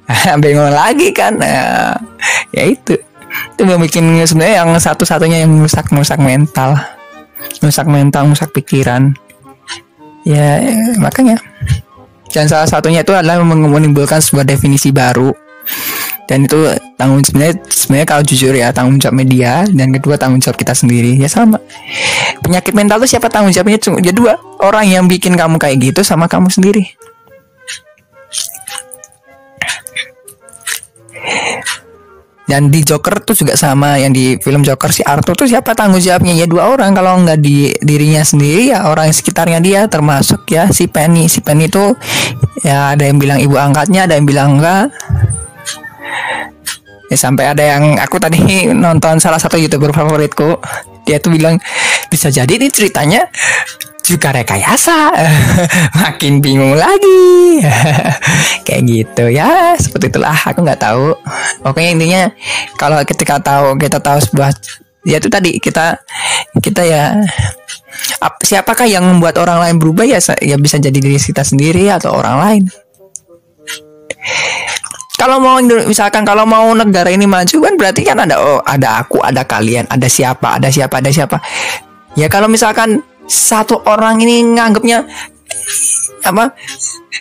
bingung 0.43 0.71
lagi 0.71 1.09
kan. 1.11 1.37
Ya, 1.41 1.97
ya 2.53 2.63
itu. 2.69 2.95
Itu 3.55 3.61
bikin 3.67 4.23
sebenarnya 4.23 4.63
yang 4.63 4.69
satu-satunya 4.77 5.43
yang 5.43 5.51
merusak 5.51 5.89
merusak 5.91 6.19
mental. 6.21 6.77
Merusak 7.59 7.87
mental 7.89 8.29
merusak 8.29 8.51
pikiran. 8.53 9.15
Ya 10.25 10.61
makanya. 10.97 11.37
Dan 12.31 12.49
salah 12.49 12.67
satunya 12.67 13.05
itu 13.05 13.13
adalah 13.15 13.39
menimbulkan 13.45 14.19
sebuah 14.19 14.43
definisi 14.43 14.91
baru. 14.91 15.31
Dan 16.25 16.49
itu 16.49 16.57
tanggung 16.97 17.21
sebenarnya 17.21 17.61
sebenarnya 17.69 18.07
kalau 18.09 18.23
jujur 18.25 18.53
ya 18.57 18.73
tanggung 18.73 18.97
jawab 18.97 19.21
media. 19.21 19.61
Dan 19.69 19.93
kedua 19.93 20.17
tanggung 20.17 20.41
jawab 20.41 20.57
kita 20.57 20.73
sendiri. 20.73 21.15
Ya 21.15 21.29
sama. 21.29 21.61
Penyakit 22.41 22.73
mental 22.73 22.97
itu 23.03 23.15
siapa? 23.15 23.29
Tanggung 23.29 23.53
jawabnya 23.53 23.77
cuma 23.77 24.01
ya 24.01 24.09
dua. 24.09 24.41
Orang 24.57 24.89
yang 24.89 25.05
bikin 25.05 25.37
kamu 25.37 25.61
kayak 25.61 25.77
gitu 25.93 26.01
sama 26.01 26.25
kamu 26.25 26.49
sendiri 26.49 26.97
dan 32.45 32.69
di 32.69 32.85
Joker 32.85 33.25
tuh 33.25 33.33
juga 33.33 33.57
sama 33.57 33.97
yang 33.97 34.13
di 34.13 34.37
film 34.37 34.61
Joker 34.61 34.93
si 34.93 35.01
Arthur 35.01 35.33
tuh 35.33 35.49
siapa 35.49 35.73
tanggung 35.73 35.97
jawabnya? 35.97 36.37
Ya 36.37 36.45
dua 36.45 36.69
orang. 36.69 36.93
Kalau 36.93 37.17
nggak 37.25 37.41
di 37.41 37.73
dirinya 37.81 38.21
sendiri 38.21 38.69
ya 38.69 38.85
orang 38.85 39.09
sekitarnya 39.09 39.57
dia 39.65 39.89
termasuk 39.89 40.45
ya 40.53 40.69
si 40.69 40.85
Penny. 40.85 41.25
Si 41.25 41.41
Penny 41.41 41.65
itu 41.65 41.97
ya 42.61 42.93
ada 42.93 43.01
yang 43.01 43.17
bilang 43.17 43.41
ibu 43.41 43.57
angkatnya 43.57 44.05
ada 44.05 44.13
yang 44.13 44.29
bilang 44.29 44.61
enggak 44.61 44.93
ya 47.09 47.17
sampai 47.17 47.49
ada 47.49 47.61
yang 47.65 47.97
aku 47.97 48.17
tadi 48.21 48.69
nonton 48.73 49.17
salah 49.17 49.41
satu 49.41 49.57
youtuber 49.57 49.89
favoritku. 49.89 50.61
Dia 51.05 51.17
tuh 51.17 51.33
bilang 51.33 51.57
bisa 52.13 52.29
jadi 52.29 52.49
ini 52.49 52.69
ceritanya 52.69 53.25
juga 54.05 54.29
rekayasa. 54.29 55.11
Makin 56.05 56.39
bingung 56.39 56.77
lagi. 56.77 57.61
Kayak 58.65 58.81
gitu 58.85 59.23
ya 59.33 59.73
seperti 59.75 60.13
itulah. 60.13 60.37
Aku 60.37 60.61
nggak 60.61 60.81
tahu. 60.81 61.17
Pokoknya 61.65 61.89
intinya 61.97 62.21
kalau 62.77 63.01
ketika 63.01 63.41
tahu 63.41 63.75
kita 63.81 63.97
tahu 63.97 64.21
sebuah 64.21 64.53
ya 65.05 65.21
itu 65.21 65.29
tadi 65.29 65.57
kita 65.61 66.01
kita 66.61 66.81
ya 66.81 67.13
siapakah 68.41 68.89
yang 68.89 69.05
membuat 69.05 69.41
orang 69.41 69.61
lain 69.61 69.75
berubah? 69.81 70.05
Ya 70.05 70.21
ya 70.41 70.57
bisa 70.61 70.77
jadi 70.77 70.95
diri 70.95 71.17
kita 71.17 71.41
sendiri 71.41 71.89
atau 71.89 72.13
orang 72.13 72.37
lain. 72.41 72.63
Kalau 75.15 75.39
mau 75.39 75.57
misalkan 75.63 76.27
kalau 76.27 76.43
mau 76.43 76.75
negara 76.75 77.07
ini 77.07 77.23
maju 77.23 77.57
kan 77.63 77.73
berarti 77.79 78.03
kan 78.03 78.19
ada 78.19 78.35
oh 78.35 78.59
ada 78.61 78.99
aku 78.99 79.23
ada 79.23 79.47
kalian 79.47 79.87
ada 79.87 80.11
siapa 80.11 80.59
ada 80.59 80.67
siapa 80.67 80.99
ada 80.99 81.09
siapa. 81.09 81.37
Ya 82.19 82.27
kalau 82.27 82.51
misalkan 82.51 83.03
satu 83.25 83.81
orang 83.85 84.21
ini 84.21 84.45
nganggapnya 84.55 85.05
apa 86.25 86.53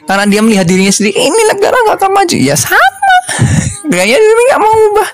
karena 0.05 0.25
dia 0.29 0.40
melihat 0.40 0.67
dirinya 0.69 0.93
sendiri 0.93 1.17
ini 1.17 1.40
negara 1.49 1.77
nggak 1.88 1.97
akan 2.01 2.12
maju. 2.12 2.37
Ya 2.37 2.57
sama. 2.57 3.14
Kayaknya 3.90 4.17
dia 4.21 4.45
nggak 4.53 4.61
mau 4.61 4.73
ubah. 4.93 5.09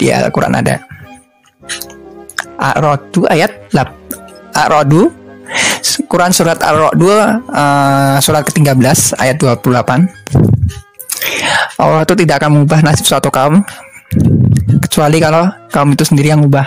Dia 0.00 0.14
Al-Quran 0.26 0.54
ada. 0.58 0.74
Ar-Ra'd 2.58 3.14
ayat 3.30 3.52
Ar-Ra'd 4.50 4.92
Quran 6.10 6.32
surat 6.34 6.58
Ar-Ra'd 6.58 6.98
uh, 6.98 8.18
surat 8.18 8.42
ke-13 8.42 9.14
ayat 9.14 9.36
28 9.38 9.62
Allah 11.78 12.02
itu 12.02 12.14
tidak 12.18 12.42
akan 12.42 12.50
mengubah 12.58 12.82
nasib 12.82 13.06
suatu 13.06 13.30
kaum 13.30 13.62
kecuali 14.82 15.22
kalau 15.22 15.46
kaum 15.70 15.94
itu 15.94 16.02
sendiri 16.02 16.34
yang 16.34 16.42
ubah. 16.42 16.66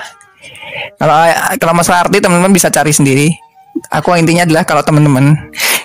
Kalau 0.96 1.16
kalau 1.60 1.74
masalah 1.76 2.08
arti 2.08 2.24
teman-teman 2.24 2.54
bisa 2.56 2.72
cari 2.72 2.96
sendiri. 2.96 3.28
Aku 3.90 4.14
intinya 4.14 4.46
adalah 4.46 4.64
kalau 4.64 4.86
teman-teman 4.86 5.34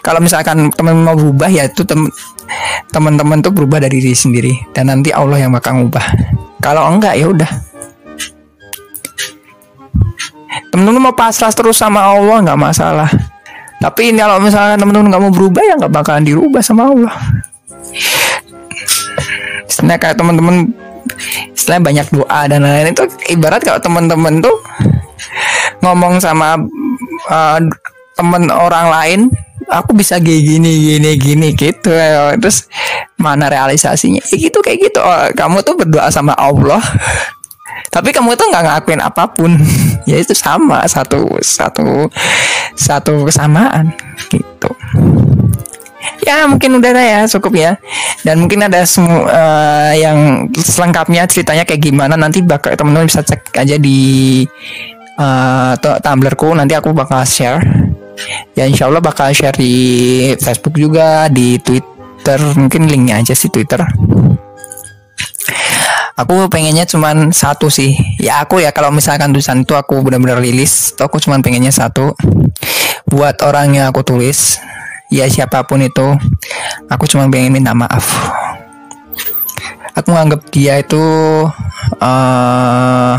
kalau 0.06 0.22
misalkan 0.22 0.70
teman 0.70 1.02
mau 1.02 1.18
berubah 1.18 1.50
ya 1.50 1.66
itu 1.66 1.82
tem 1.82 2.06
teman-teman 2.94 3.42
tuh 3.42 3.50
berubah 3.50 3.82
dari 3.82 3.98
diri 3.98 4.14
sendiri 4.14 4.52
dan 4.70 4.86
nanti 4.86 5.10
Allah 5.10 5.42
yang 5.42 5.50
bakal 5.50 5.82
ngubah. 5.82 6.06
Kalau 6.62 6.86
enggak 6.94 7.18
ya 7.18 7.26
udah. 7.26 7.50
Teman-teman 10.70 11.10
mau 11.10 11.16
pasrah 11.16 11.50
terus 11.50 11.80
sama 11.80 12.06
Allah 12.06 12.38
nggak 12.46 12.60
masalah. 12.60 13.10
Tapi 13.82 14.14
ini 14.14 14.22
kalau 14.22 14.38
misalkan 14.38 14.78
teman-teman 14.78 15.10
nggak 15.10 15.22
mau 15.26 15.32
berubah 15.34 15.62
ya 15.66 15.74
nggak 15.74 15.92
bakalan 15.92 16.22
dirubah 16.22 16.62
sama 16.62 16.86
Allah. 16.86 17.14
Sebenarnya 19.66 20.00
kayak 20.06 20.16
teman-teman 20.22 20.70
setelah 21.58 21.82
banyak 21.82 22.06
doa 22.14 22.40
dan 22.46 22.62
lain-lain 22.62 22.94
itu 22.94 23.04
ibarat 23.34 23.58
kalau 23.58 23.82
teman-teman 23.82 24.38
tuh 24.38 24.54
ngomong 25.82 26.22
sama 26.22 26.54
uh, 27.26 27.58
temen 28.16 28.48
orang 28.48 28.86
lain 28.88 29.20
aku 29.68 29.92
bisa 29.92 30.16
kayak 30.16 30.42
gini 30.42 30.72
gini 30.96 31.10
gini 31.20 31.48
gitu. 31.52 31.92
Terus 32.40 32.66
mana 33.20 33.52
realisasinya? 33.52 34.22
Ya 34.32 34.36
gitu 34.40 34.58
kayak 34.64 34.90
gitu. 34.90 35.00
Oh, 35.04 35.28
kamu 35.36 35.62
tuh 35.62 35.74
berdoa 35.76 36.08
sama 36.10 36.32
Allah 36.34 36.80
tapi 37.90 38.12
kamu 38.12 38.36
tuh 38.36 38.46
nggak 38.52 38.64
ngakuin 38.64 39.02
apa 39.02 39.24
pun. 39.30 39.52
Ya 40.06 40.22
itu 40.22 40.38
sama 40.38 40.86
satu 40.86 41.26
satu 41.42 42.06
satu 42.78 43.26
kesamaan 43.26 43.90
gitu. 44.30 44.70
Ya 46.22 46.46
mungkin 46.46 46.78
udah 46.78 46.94
ya 46.94 47.20
cukup 47.26 47.58
ya. 47.58 47.74
Dan 48.22 48.46
mungkin 48.46 48.62
ada 48.62 48.86
semua 48.86 49.26
uh, 49.26 49.92
yang 49.98 50.46
selengkapnya 50.54 51.26
ceritanya 51.26 51.66
kayak 51.66 51.90
gimana 51.90 52.14
nanti 52.14 52.38
bakal 52.38 52.70
teman-teman 52.78 53.10
bisa 53.10 53.26
cek 53.26 53.50
aja 53.50 53.82
di 53.82 54.46
uh, 55.18 55.74
Tumblrku 55.74 56.54
nanti 56.54 56.78
aku 56.78 56.94
bakal 56.94 57.26
share 57.26 57.58
ya 58.56 58.64
insya 58.64 58.88
Allah 58.88 59.04
bakal 59.04 59.30
share 59.32 59.56
di 59.56 59.72
Facebook 60.40 60.76
juga 60.76 61.28
di 61.28 61.60
Twitter. 61.60 62.40
Mungkin 62.56 62.88
linknya 62.90 63.20
aja 63.22 63.34
sih 63.36 63.52
Twitter. 63.52 63.82
Aku 66.16 66.48
pengennya 66.48 66.88
cuman 66.88 67.28
satu 67.28 67.68
sih. 67.68 67.92
Ya 68.16 68.40
aku 68.40 68.64
ya 68.64 68.72
kalau 68.72 68.88
misalkan 68.88 69.36
tulisan 69.36 69.68
itu 69.68 69.76
aku 69.76 70.00
benar-benar 70.00 70.40
rilis 70.40 70.96
aku 70.96 71.20
cuman 71.20 71.44
pengennya 71.44 71.68
satu. 71.68 72.16
Buat 73.04 73.44
orang 73.44 73.76
yang 73.76 73.92
aku 73.92 74.00
tulis 74.00 74.56
ya 75.12 75.28
siapa 75.30 75.62
pun 75.68 75.84
itu 75.84 76.16
aku 76.88 77.04
cuma 77.06 77.28
pengen 77.28 77.52
minta 77.52 77.76
maaf. 77.76 78.32
Aku 79.96 80.12
menganggap 80.12 80.48
dia 80.52 80.80
itu 80.80 81.04
uh, 82.00 83.16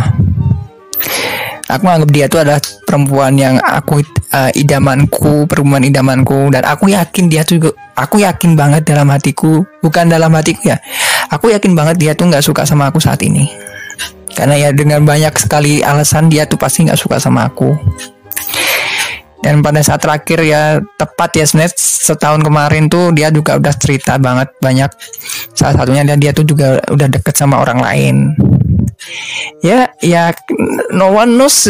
aku 1.67 1.81
menganggap 1.83 2.09
dia 2.15 2.25
itu 2.25 2.37
adalah 2.39 2.61
perempuan 2.87 3.33
yang 3.35 3.55
aku 3.59 3.99
uh, 4.31 4.51
idamanku 4.55 5.45
perempuan 5.45 5.83
idamanku. 5.83 6.51
Dan 6.51 6.63
aku 6.63 6.91
yakin 6.91 7.27
dia 7.27 7.43
juga 7.43 7.75
aku 7.93 8.23
yakin 8.23 8.55
banget 8.55 8.87
dalam 8.87 9.07
hatiku. 9.11 9.67
Bukan 9.83 10.07
dalam 10.07 10.31
hatiku 10.33 10.73
ya. 10.73 10.77
Aku 11.31 11.51
yakin 11.51 11.75
banget 11.75 11.95
dia 11.99 12.11
tuh 12.15 12.31
nggak 12.31 12.43
suka 12.43 12.63
sama 12.63 12.87
aku 12.89 13.03
saat 13.03 13.19
ini. 13.23 13.51
Karena 14.31 14.55
ya 14.55 14.69
dengan 14.71 15.03
banyak 15.03 15.33
sekali 15.35 15.83
alasan 15.83 16.31
dia 16.31 16.47
tuh 16.47 16.57
pasti 16.57 16.87
nggak 16.87 16.99
suka 16.99 17.19
sama 17.19 17.47
aku. 17.47 17.75
Dan 19.37 19.63
pada 19.63 19.79
saat 19.79 20.01
terakhir 20.01 20.43
ya 20.43 20.81
tepat 20.97 21.39
ya 21.39 21.45
sebenarnya 21.47 21.73
setahun 21.77 22.41
kemarin 22.43 22.89
tuh 22.89 23.15
dia 23.15 23.31
juga 23.31 23.55
udah 23.55 23.73
cerita 23.75 24.19
banget 24.19 24.49
banyak. 24.59 24.91
Salah 25.55 25.83
satunya 25.83 26.03
dia 26.03 26.17
dia 26.19 26.31
tuh 26.35 26.43
juga 26.43 26.81
udah 26.89 27.07
deket 27.07 27.35
sama 27.37 27.61
orang 27.61 27.79
lain 27.79 28.15
ya 29.61 29.89
ya 30.01 30.33
no 30.93 31.11
one 31.11 31.35
knows 31.35 31.67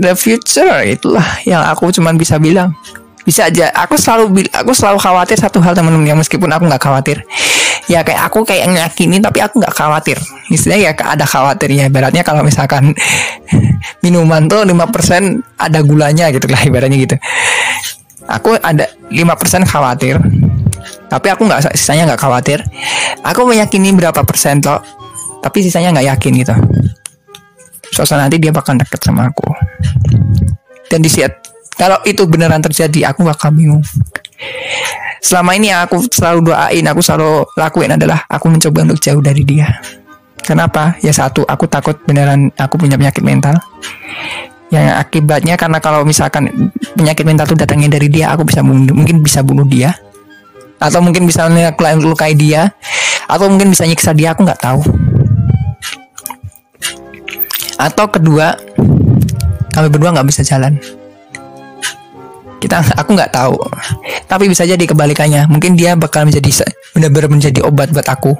the 0.00 0.12
future 0.18 0.82
itulah 0.84 1.24
yang 1.46 1.62
aku 1.66 1.90
cuman 1.94 2.16
bisa 2.16 2.36
bilang. 2.36 2.74
Bisa 3.20 3.52
aja 3.52 3.68
aku 3.76 4.00
selalu 4.00 4.48
aku 4.48 4.72
selalu 4.72 4.96
khawatir 4.96 5.36
satu 5.36 5.60
hal 5.60 5.76
teman-teman 5.76 6.08
yang 6.08 6.18
meskipun 6.18 6.48
aku 6.50 6.66
nggak 6.66 6.82
khawatir. 6.82 7.22
Ya 7.86 8.00
kayak 8.06 8.30
aku 8.30 8.46
kayak 8.46 8.70
nyakini 8.70 9.20
tapi 9.20 9.44
aku 9.44 9.60
nggak 9.60 9.76
khawatir. 9.76 10.16
Istilahnya 10.48 10.90
ya 10.90 10.92
ada 10.96 11.26
khawatirnya. 11.28 11.92
Ibaratnya 11.92 12.24
kalau 12.24 12.40
misalkan 12.40 12.96
minuman 14.04 14.48
tuh 14.48 14.64
5% 14.64 14.72
ada 15.60 15.78
gulanya 15.84 16.32
gitu 16.32 16.48
lah 16.48 16.60
ibaratnya 16.64 16.96
gitu. 16.96 17.16
Aku 18.24 18.56
ada 18.56 18.88
5% 19.12 19.68
khawatir 19.68 20.16
tapi 21.10 21.26
aku 21.26 21.42
nggak 21.44 21.74
sisanya 21.76 22.14
nggak 22.14 22.22
khawatir. 22.22 22.58
Aku 23.26 23.44
meyakini 23.44 23.92
berapa 23.92 24.22
persen 24.24 24.62
toh 24.64 24.80
tapi 25.40 25.64
sisanya 25.64 25.96
nggak 25.96 26.08
yakin 26.16 26.32
gitu 26.40 26.54
soalnya 27.90 28.30
nanti 28.30 28.38
dia 28.38 28.52
bakal 28.54 28.78
deket 28.78 29.00
sama 29.02 29.28
aku 29.28 29.50
dan 30.90 31.02
di 31.02 31.10
saat 31.10 31.40
kalau 31.80 31.96
itu 32.04 32.28
beneran 32.28 32.60
terjadi, 32.60 33.08
aku 33.08 33.24
bakal 33.24 33.56
bingung. 33.56 33.80
Selama 35.24 35.56
ini 35.56 35.72
aku 35.72 36.04
selalu 36.12 36.52
doain, 36.52 36.84
aku 36.84 37.00
selalu 37.00 37.48
lakuin 37.56 37.96
adalah 37.96 38.20
aku 38.28 38.52
mencoba 38.52 38.84
untuk 38.84 39.00
jauh 39.00 39.24
dari 39.24 39.40
dia. 39.48 39.80
Kenapa? 40.44 41.00
Ya 41.00 41.08
satu, 41.16 41.40
aku 41.48 41.64
takut 41.64 41.96
beneran 42.04 42.52
aku 42.60 42.76
punya 42.76 43.00
penyakit 43.00 43.24
mental. 43.24 43.56
Yang 44.68 44.92
akibatnya 44.92 45.56
karena 45.56 45.80
kalau 45.80 46.04
misalkan 46.04 46.52
penyakit 46.92 47.24
mental 47.24 47.48
itu 47.48 47.56
datangnya 47.56 47.96
dari 47.96 48.12
dia, 48.12 48.28
aku 48.36 48.44
bisa 48.44 48.60
bunuh, 48.60 48.92
mungkin 48.92 49.24
bisa 49.24 49.40
bunuh 49.40 49.64
dia. 49.64 49.96
Atau 50.76 51.00
mungkin 51.00 51.24
bisa 51.24 51.48
melukai 51.48 52.36
dia. 52.36 52.76
Atau 53.24 53.48
mungkin 53.48 53.72
bisa 53.72 53.88
nyiksa 53.88 54.12
dia, 54.12 54.36
aku 54.36 54.44
nggak 54.44 54.60
tahu. 54.60 54.84
Atau 57.80 58.12
kedua, 58.12 58.52
kami 59.72 59.88
berdua 59.88 60.12
nggak 60.12 60.28
bisa 60.28 60.44
jalan. 60.44 60.76
Kita 62.60 62.84
aku 63.00 63.16
nggak 63.16 63.32
tahu. 63.32 63.56
Tapi 64.28 64.52
bisa 64.52 64.68
jadi 64.68 64.84
kebalikannya. 64.84 65.48
Mungkin 65.48 65.80
dia 65.80 65.96
bakal 65.96 66.28
menjadi 66.28 66.68
benar-benar 66.92 67.32
menjadi 67.32 67.64
obat 67.64 67.88
buat 67.88 68.04
aku. 68.04 68.36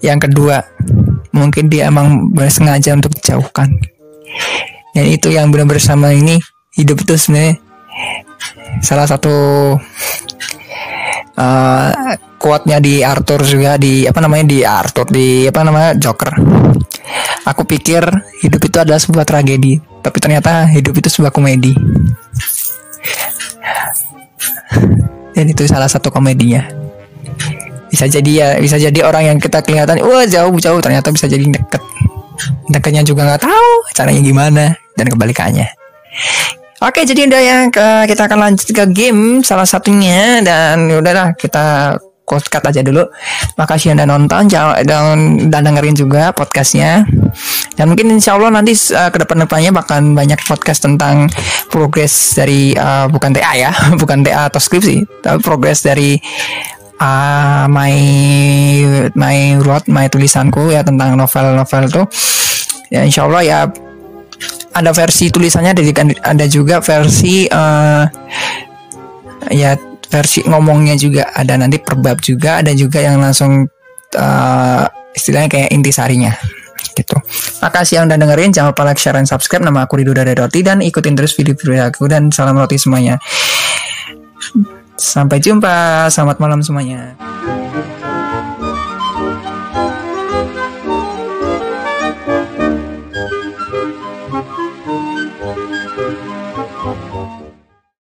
Yang 0.00 0.32
kedua 0.32 0.64
mungkin 1.36 1.68
dia 1.68 1.92
emang 1.92 2.32
sengaja 2.48 2.96
untuk 2.96 3.12
dijauhkan. 3.12 3.68
Dan 4.96 5.12
itu 5.12 5.28
yang 5.28 5.52
benar-benar 5.52 5.84
sama 5.84 6.16
ini 6.16 6.40
hidup 6.72 7.04
itu 7.04 7.20
sebenarnya 7.20 7.60
salah 8.80 9.04
satu 9.04 9.36
uh, 11.36 11.88
quote-nya 12.40 12.80
di 12.80 13.04
Arthur 13.04 13.44
juga 13.44 13.76
di 13.76 14.08
apa 14.08 14.20
namanya 14.24 14.44
di 14.48 14.58
Arthur 14.64 15.06
di 15.08 15.48
apa 15.48 15.60
namanya 15.64 15.90
Joker 16.00 16.32
aku 17.46 17.62
pikir 17.62 18.02
hidup 18.42 18.60
itu 18.60 18.76
adalah 18.82 18.98
sebuah 18.98 19.22
tragedi 19.22 19.78
tapi 20.06 20.22
ternyata 20.22 20.70
hidup 20.70 20.94
itu 20.94 21.10
sebuah 21.10 21.34
komedi. 21.34 21.74
Dan 25.34 25.50
itu 25.50 25.66
salah 25.66 25.90
satu 25.90 26.14
komedinya. 26.14 26.62
Bisa 27.90 28.06
jadi 28.06 28.30
ya 28.30 28.48
bisa 28.62 28.78
jadi 28.78 29.02
orang 29.02 29.34
yang 29.34 29.38
kita 29.42 29.66
kelihatan 29.66 29.98
wah 30.06 30.22
jauh 30.22 30.54
jauh 30.62 30.78
ternyata 30.78 31.10
bisa 31.10 31.26
jadi 31.26 31.42
deket. 31.42 31.82
Dekatnya 32.70 33.02
juga 33.02 33.26
nggak 33.26 33.42
tahu 33.50 33.70
caranya 33.98 34.22
gimana 34.22 34.64
dan 34.94 35.06
kebalikannya. 35.10 35.66
Oke 36.86 37.02
jadi 37.02 37.26
udah 37.26 37.42
ya 37.42 37.56
kita 38.06 38.30
akan 38.30 38.38
lanjut 38.46 38.68
ke 38.70 38.84
game 38.94 39.42
salah 39.42 39.66
satunya 39.66 40.38
dan 40.46 40.86
ya 40.86 41.02
udahlah 41.02 41.34
kita 41.34 41.98
cut 42.26 42.64
aja 42.66 42.82
dulu. 42.82 43.06
Makasih 43.54 43.94
anda 43.94 44.04
nonton, 44.04 44.50
dan, 44.50 45.48
dan 45.48 45.62
dengerin 45.62 45.94
juga 45.94 46.34
podcastnya. 46.34 47.06
Dan 47.78 47.92
mungkin 47.92 48.10
insya 48.10 48.34
Allah 48.34 48.50
nanti 48.50 48.74
uh, 48.92 49.08
ke 49.14 49.18
depan-depannya 49.22 49.70
bakal 49.70 50.02
banyak 50.02 50.40
podcast 50.42 50.82
tentang 50.82 51.30
progres 51.70 52.34
dari 52.34 52.74
uh, 52.74 53.06
bukan 53.06 53.30
TA 53.30 53.52
ya, 53.54 53.70
bukan 54.02 54.26
TA 54.26 54.50
atau 54.50 54.58
skripsi, 54.58 55.22
tapi 55.22 55.38
progres 55.40 55.86
dari 55.86 56.18
uh, 56.98 57.64
my 57.70 57.94
my 59.14 59.60
road, 59.62 59.84
my 59.86 60.08
tulisanku 60.10 60.74
ya 60.74 60.82
tentang 60.82 61.14
novel-novel 61.14 61.84
tuh. 61.92 62.06
Ya 62.90 63.02
insya 63.06 63.26
Allah 63.28 63.42
ya 63.44 63.58
ada 64.76 64.90
versi 64.92 65.32
tulisannya 65.32 65.72
ada 65.72 65.82
ada 66.24 66.44
juga 66.48 66.84
versi 66.84 67.48
uh, 67.48 68.04
ya 69.48 69.76
versi 70.10 70.42
ngomongnya 70.46 70.94
juga 70.94 71.34
ada 71.34 71.58
nanti 71.58 71.82
perbab 71.82 72.22
juga 72.22 72.62
ada 72.62 72.72
juga 72.72 73.02
yang 73.02 73.18
langsung 73.18 73.66
uh, 74.16 74.84
istilahnya 75.16 75.48
kayak 75.50 75.70
intisarinya 75.72 76.32
gitu. 76.96 77.16
Makasih 77.60 78.00
yang 78.00 78.04
udah 78.08 78.16
dengerin, 78.16 78.50
jangan 78.56 78.72
lupa 78.72 78.82
like, 78.88 78.96
share, 78.96 79.16
dan 79.16 79.28
subscribe. 79.28 79.60
Nama 79.60 79.84
aku 79.84 80.00
Rido 80.00 80.16
dari 80.16 80.32
Roti 80.32 80.64
dan 80.64 80.80
ikutin 80.80 81.12
terus 81.12 81.36
video-video 81.36 81.92
aku 81.92 82.08
dan 82.08 82.32
salam 82.32 82.56
roti 82.56 82.80
semuanya. 82.80 83.20
Sampai 84.96 85.44
jumpa, 85.44 86.08
selamat 86.08 86.40
malam 86.40 86.64
semuanya. 86.64 87.12